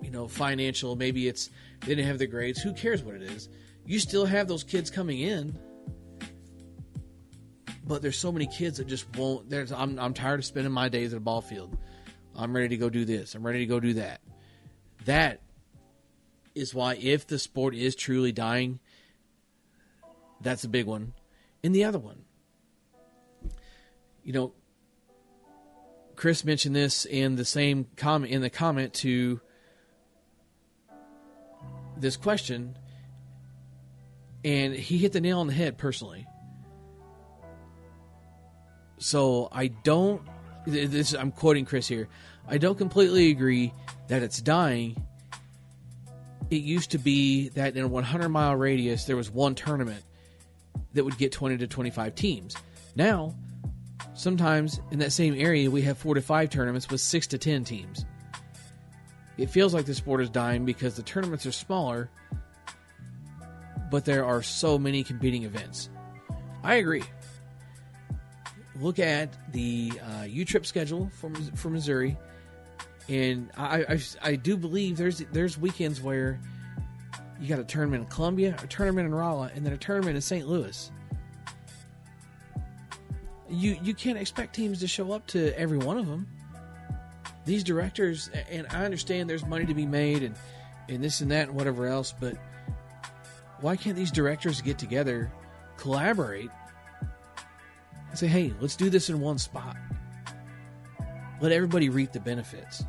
[0.00, 2.62] you know financial, maybe it's they didn't have the grades.
[2.62, 3.48] Who cares what it is?
[3.84, 5.58] You still have those kids coming in,
[7.86, 9.48] but there's so many kids that just won't.
[9.50, 11.76] There's I'm I'm tired of spending my days at a ball field.
[12.36, 13.34] I'm ready to go do this.
[13.34, 14.20] I'm ready to go do that.
[15.04, 15.40] That
[16.54, 18.78] is why if the sport is truly dying
[20.42, 21.12] that's a big one.
[21.62, 22.24] And the other one,
[24.24, 24.52] you know,
[26.16, 29.40] Chris mentioned this in the same comment in the comment to
[31.96, 32.76] this question,
[34.44, 36.26] and he hit the nail on the head personally.
[39.02, 40.22] So I don't.
[40.64, 42.08] This I'm quoting Chris here.
[42.48, 43.72] I don't completely agree
[44.08, 45.04] that it's dying.
[46.50, 50.04] It used to be that in a 100 mile radius there was one tournament
[50.94, 52.56] that would get 20 to 25 teams.
[52.94, 53.34] Now,
[54.14, 57.64] sometimes in that same area we have four to five tournaments with six to 10
[57.64, 58.04] teams.
[59.36, 62.10] It feels like the sport is dying because the tournaments are smaller,
[63.90, 65.88] but there are so many competing events.
[66.62, 67.02] I agree.
[68.80, 72.16] Look at the uh, U Trip schedule for for Missouri,
[73.08, 76.40] and I, I, I do believe there's there's weekends where
[77.40, 80.22] you got a tournament in Columbia, a tournament in Rolla, and then a tournament in
[80.22, 80.48] St.
[80.48, 80.90] Louis.
[83.50, 86.26] You you can't expect teams to show up to every one of them
[87.44, 90.34] these directors, and I understand there's money to be made and,
[90.88, 92.36] and this and that and whatever else, but
[93.60, 95.30] why can't these directors get together,
[95.76, 96.50] collaborate,
[98.12, 99.74] and say, hey, let's do this in one spot?
[101.40, 102.84] Let everybody reap the benefits.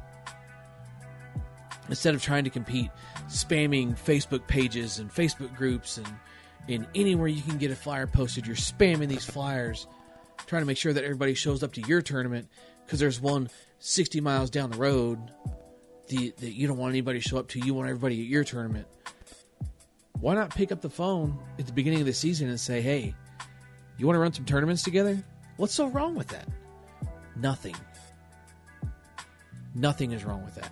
[1.87, 2.91] Instead of trying to compete,
[3.27, 6.07] spamming Facebook pages and Facebook groups and,
[6.67, 9.87] and anywhere you can get a flyer posted, you're spamming these flyers,
[10.45, 12.49] trying to make sure that everybody shows up to your tournament
[12.85, 13.49] because there's one
[13.79, 15.19] 60 miles down the road
[16.09, 17.59] that you don't want anybody to show up to.
[17.59, 18.87] You want everybody at your tournament.
[20.19, 23.15] Why not pick up the phone at the beginning of the season and say, hey,
[24.03, 25.17] you want to run some tournaments together?
[25.55, 26.45] What's so wrong with that?
[27.37, 27.75] Nothing.
[29.73, 30.71] Nothing is wrong with that.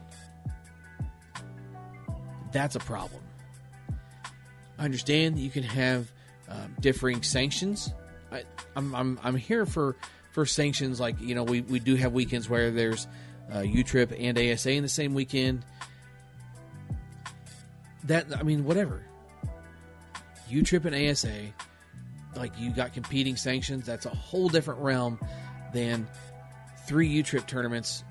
[2.52, 3.22] That's a problem.
[4.78, 6.12] I understand that you can have
[6.50, 7.94] um, differing sanctions.
[8.34, 8.44] I,
[8.76, 9.96] I'm, I'm, I'm here for
[10.32, 13.08] for sanctions, like you know, we, we do have weekends where there's
[13.54, 15.64] uh, U Trip and ASA in the same weekend.
[18.04, 19.06] That I mean, whatever.
[20.50, 21.54] U Trip and ASA,
[22.36, 23.86] like you got competing sanctions.
[23.86, 25.20] That's a whole different realm
[25.74, 26.08] than
[26.86, 28.04] three U Trip tournaments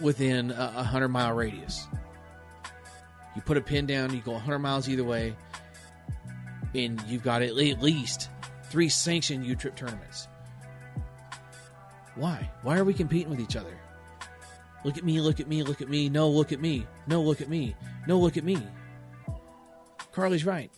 [0.00, 1.86] within a, hundred mile radius.
[3.36, 5.34] You put a pin down, you go 100 miles either way,
[6.74, 8.30] and you've got at least
[8.64, 10.28] three sanctioned U Trip tournaments.
[12.14, 12.48] Why?
[12.62, 13.76] Why are we competing with each other?
[14.84, 16.08] Look at me, look at me, look at me.
[16.08, 16.86] No, look at me.
[17.06, 17.74] No, look at me.
[18.06, 18.58] No, look at me.
[20.12, 20.70] Carly's right.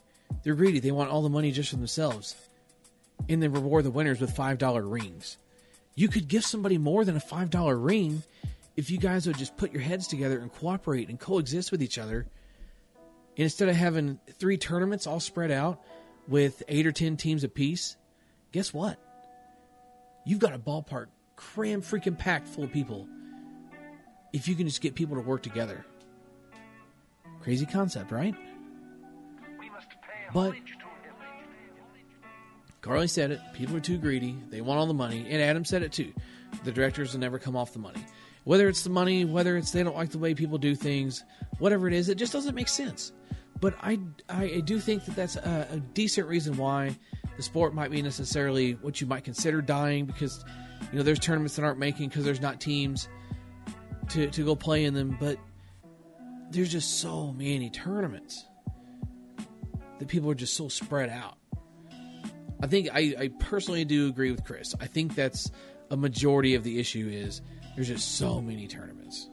[0.42, 0.80] They're greedy.
[0.80, 2.36] They want all the money just for themselves.
[3.28, 5.38] And then reward the winners with $5 rings.
[5.94, 8.22] You could give somebody more than a $5 ring
[8.76, 11.98] if you guys would just put your heads together and cooperate and coexist with each
[11.98, 12.26] other.
[13.36, 15.82] And instead of having three tournaments all spread out
[16.28, 17.96] with eight or 10 teams apiece,
[18.52, 18.98] guess what?
[20.24, 21.06] You've got a ballpark
[21.36, 23.08] cram freaking packed full of people
[24.32, 25.84] if you can just get people to work together.
[27.42, 28.34] Crazy concept, right?
[30.32, 30.54] But
[32.80, 33.40] Carly said it.
[33.52, 34.38] People are too greedy.
[34.48, 35.26] They want all the money.
[35.28, 36.12] And Adam said it too.
[36.64, 38.04] The directors will never come off the money.
[38.44, 41.24] Whether it's the money, whether it's they don't like the way people do things,
[41.58, 43.12] whatever it is, it just doesn't make sense.
[43.60, 43.98] But I,
[44.28, 46.96] I do think that that's a, a decent reason why
[47.36, 50.44] the sport might be necessarily what you might consider dying because
[50.92, 53.08] you know, there's tournaments that aren't making because there's not teams
[54.10, 55.38] to, to go play in them, but
[56.50, 58.44] there's just so many tournaments
[59.99, 61.38] that people are just so spread out.
[62.62, 64.74] I think I, I personally do agree with Chris.
[64.80, 65.51] I think that's
[65.90, 67.42] a majority of the issue is
[67.74, 69.28] there's just so many tournaments.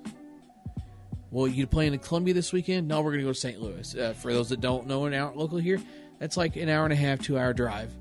[1.32, 2.88] Well, you playing in Columbia this weekend?
[2.88, 3.59] No, we're going to go to St.
[3.59, 3.95] Louis.
[3.95, 5.82] Uh, for those that don't know, an hour local here,
[6.20, 7.91] that's like an hour and a half, two hour drive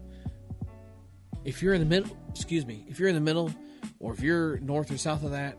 [1.45, 3.53] if you're in the middle, excuse me, if you're in the middle,
[3.99, 5.57] or if you're north or south of that,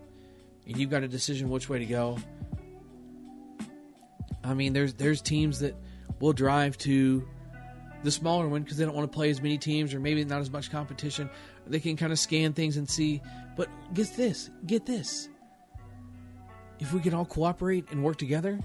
[0.66, 2.18] and you've got a decision which way to go,
[4.44, 5.76] I mean, there's there's teams that
[6.24, 7.28] will drive to
[8.02, 10.40] the smaller one because they don't want to play as many teams or maybe not
[10.40, 11.30] as much competition.
[11.68, 13.22] They can kind of scan things and see.
[13.58, 15.28] But get this, get this.
[16.80, 18.58] If we can all cooperate and work together,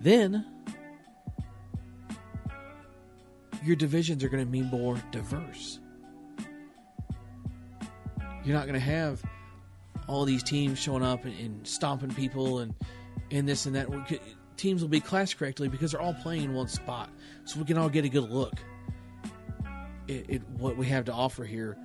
[0.00, 0.46] then
[3.62, 5.80] your divisions are going to be more diverse.
[8.42, 9.22] You're not going to have
[10.08, 12.74] all these teams showing up and, and, stomping people and
[13.30, 13.88] and this and that.
[14.56, 17.10] Teams will be classed correctly because they're all playing in one spot,
[17.44, 18.54] so we can all get a good look
[20.08, 21.76] at, at what we have to offer here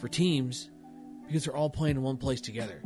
[0.00, 0.70] for teams
[1.26, 2.82] because they're all playing in one place together.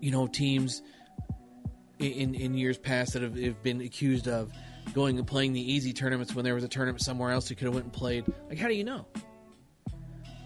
[0.00, 0.82] You know, teams
[1.98, 4.52] in in years past that have, have been accused of
[4.94, 7.66] going and playing the easy tournaments when there was a tournament somewhere else you could
[7.66, 8.24] have went and played.
[8.48, 9.06] Like, how do you know?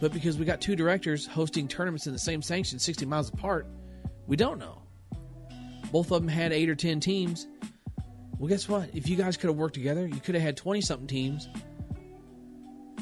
[0.01, 3.67] But because we got two directors hosting tournaments in the same sanction 60 miles apart,
[4.27, 4.84] we don't know.
[5.95, 7.47] Both of them had eight or 10 teams.
[8.37, 8.91] Well, guess what?
[8.95, 11.49] If you guys could have worked together, you could have had 20 something teams.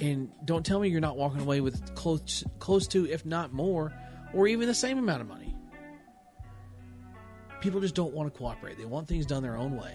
[0.03, 3.95] And don't tell me you're not walking away with close, close to, if not more,
[4.35, 5.57] or even the same amount of money.
[7.63, 8.77] People just don't want to cooperate.
[8.77, 9.95] They want things done their own way.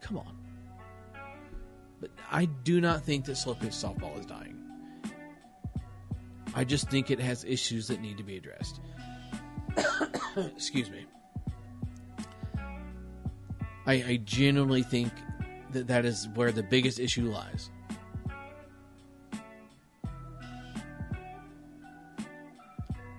[0.00, 0.38] Come on.
[2.00, 4.56] But I do not think that slow pitch softball is dying.
[6.54, 8.80] I just think it has issues that need to be addressed.
[10.36, 11.06] Excuse me.
[13.86, 15.12] I, I genuinely think
[15.72, 17.70] that that is where the biggest issue lies.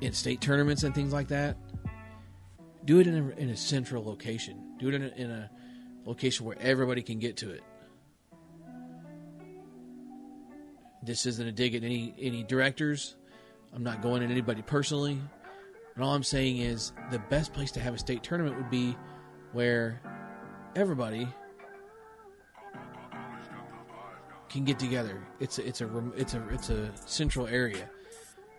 [0.02, 1.58] In state tournaments and things like that,
[2.86, 4.76] do it in a, in a central location.
[4.78, 5.50] Do it in a, in a
[6.06, 7.64] location where everybody can get to it.
[11.04, 13.16] This isn't a dig at any any directors.
[13.74, 15.20] I'm not going at anybody personally.
[15.98, 18.96] And all I'm saying is the best place to have a state tournament would be
[19.52, 20.00] where
[20.76, 21.28] everybody
[24.48, 25.26] can get together.
[25.40, 27.90] It's a, it's a it's a it's a central area.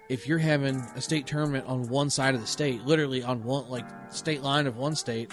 [0.08, 3.68] If you're having a state tournament on one side of the state, literally on one
[3.68, 5.30] like state line of one state,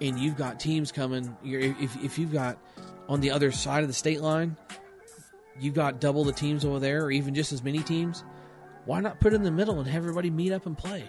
[0.00, 2.56] and you've got teams coming, if if you've got
[3.08, 4.56] on the other side of the state line,
[5.58, 8.22] you've got double the teams over there, or even just as many teams.
[8.84, 11.04] Why not put it in the middle and have everybody meet up and play?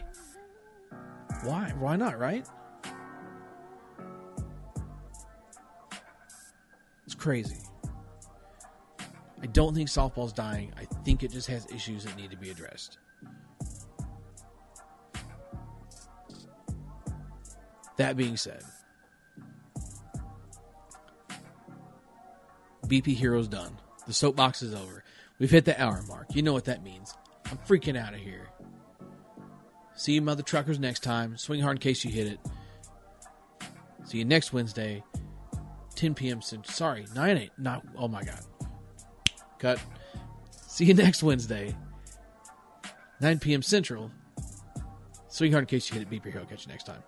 [1.44, 1.74] Why?
[1.80, 2.20] Why not?
[2.20, 2.48] Right?
[7.06, 7.58] It's crazy.
[9.42, 10.72] I don't think softball's dying.
[10.78, 12.98] I think it just has issues that need to be addressed.
[17.98, 18.64] That being said,
[22.88, 23.78] BP Heroes done.
[24.08, 25.04] The soapbox is over.
[25.40, 26.36] We've hit the hour mark.
[26.36, 27.14] You know what that means.
[27.46, 28.50] I'm freaking out of here.
[29.96, 31.38] See you, mother truckers, next time.
[31.38, 32.40] Swing hard in case you hit it.
[34.06, 35.04] See you next Wednesday,
[35.96, 36.42] 10 p.m.
[36.42, 36.74] Central.
[36.74, 37.52] Sorry, 9 8.
[37.58, 38.42] Not, oh my God.
[39.60, 39.80] Cut.
[40.52, 41.76] See you next Wednesday,
[43.22, 43.62] 9 p.m.
[43.62, 44.12] Central.
[45.28, 46.10] Swing hard in case you hit it.
[46.10, 46.46] Beep your heel.
[46.46, 47.04] Catch you next time.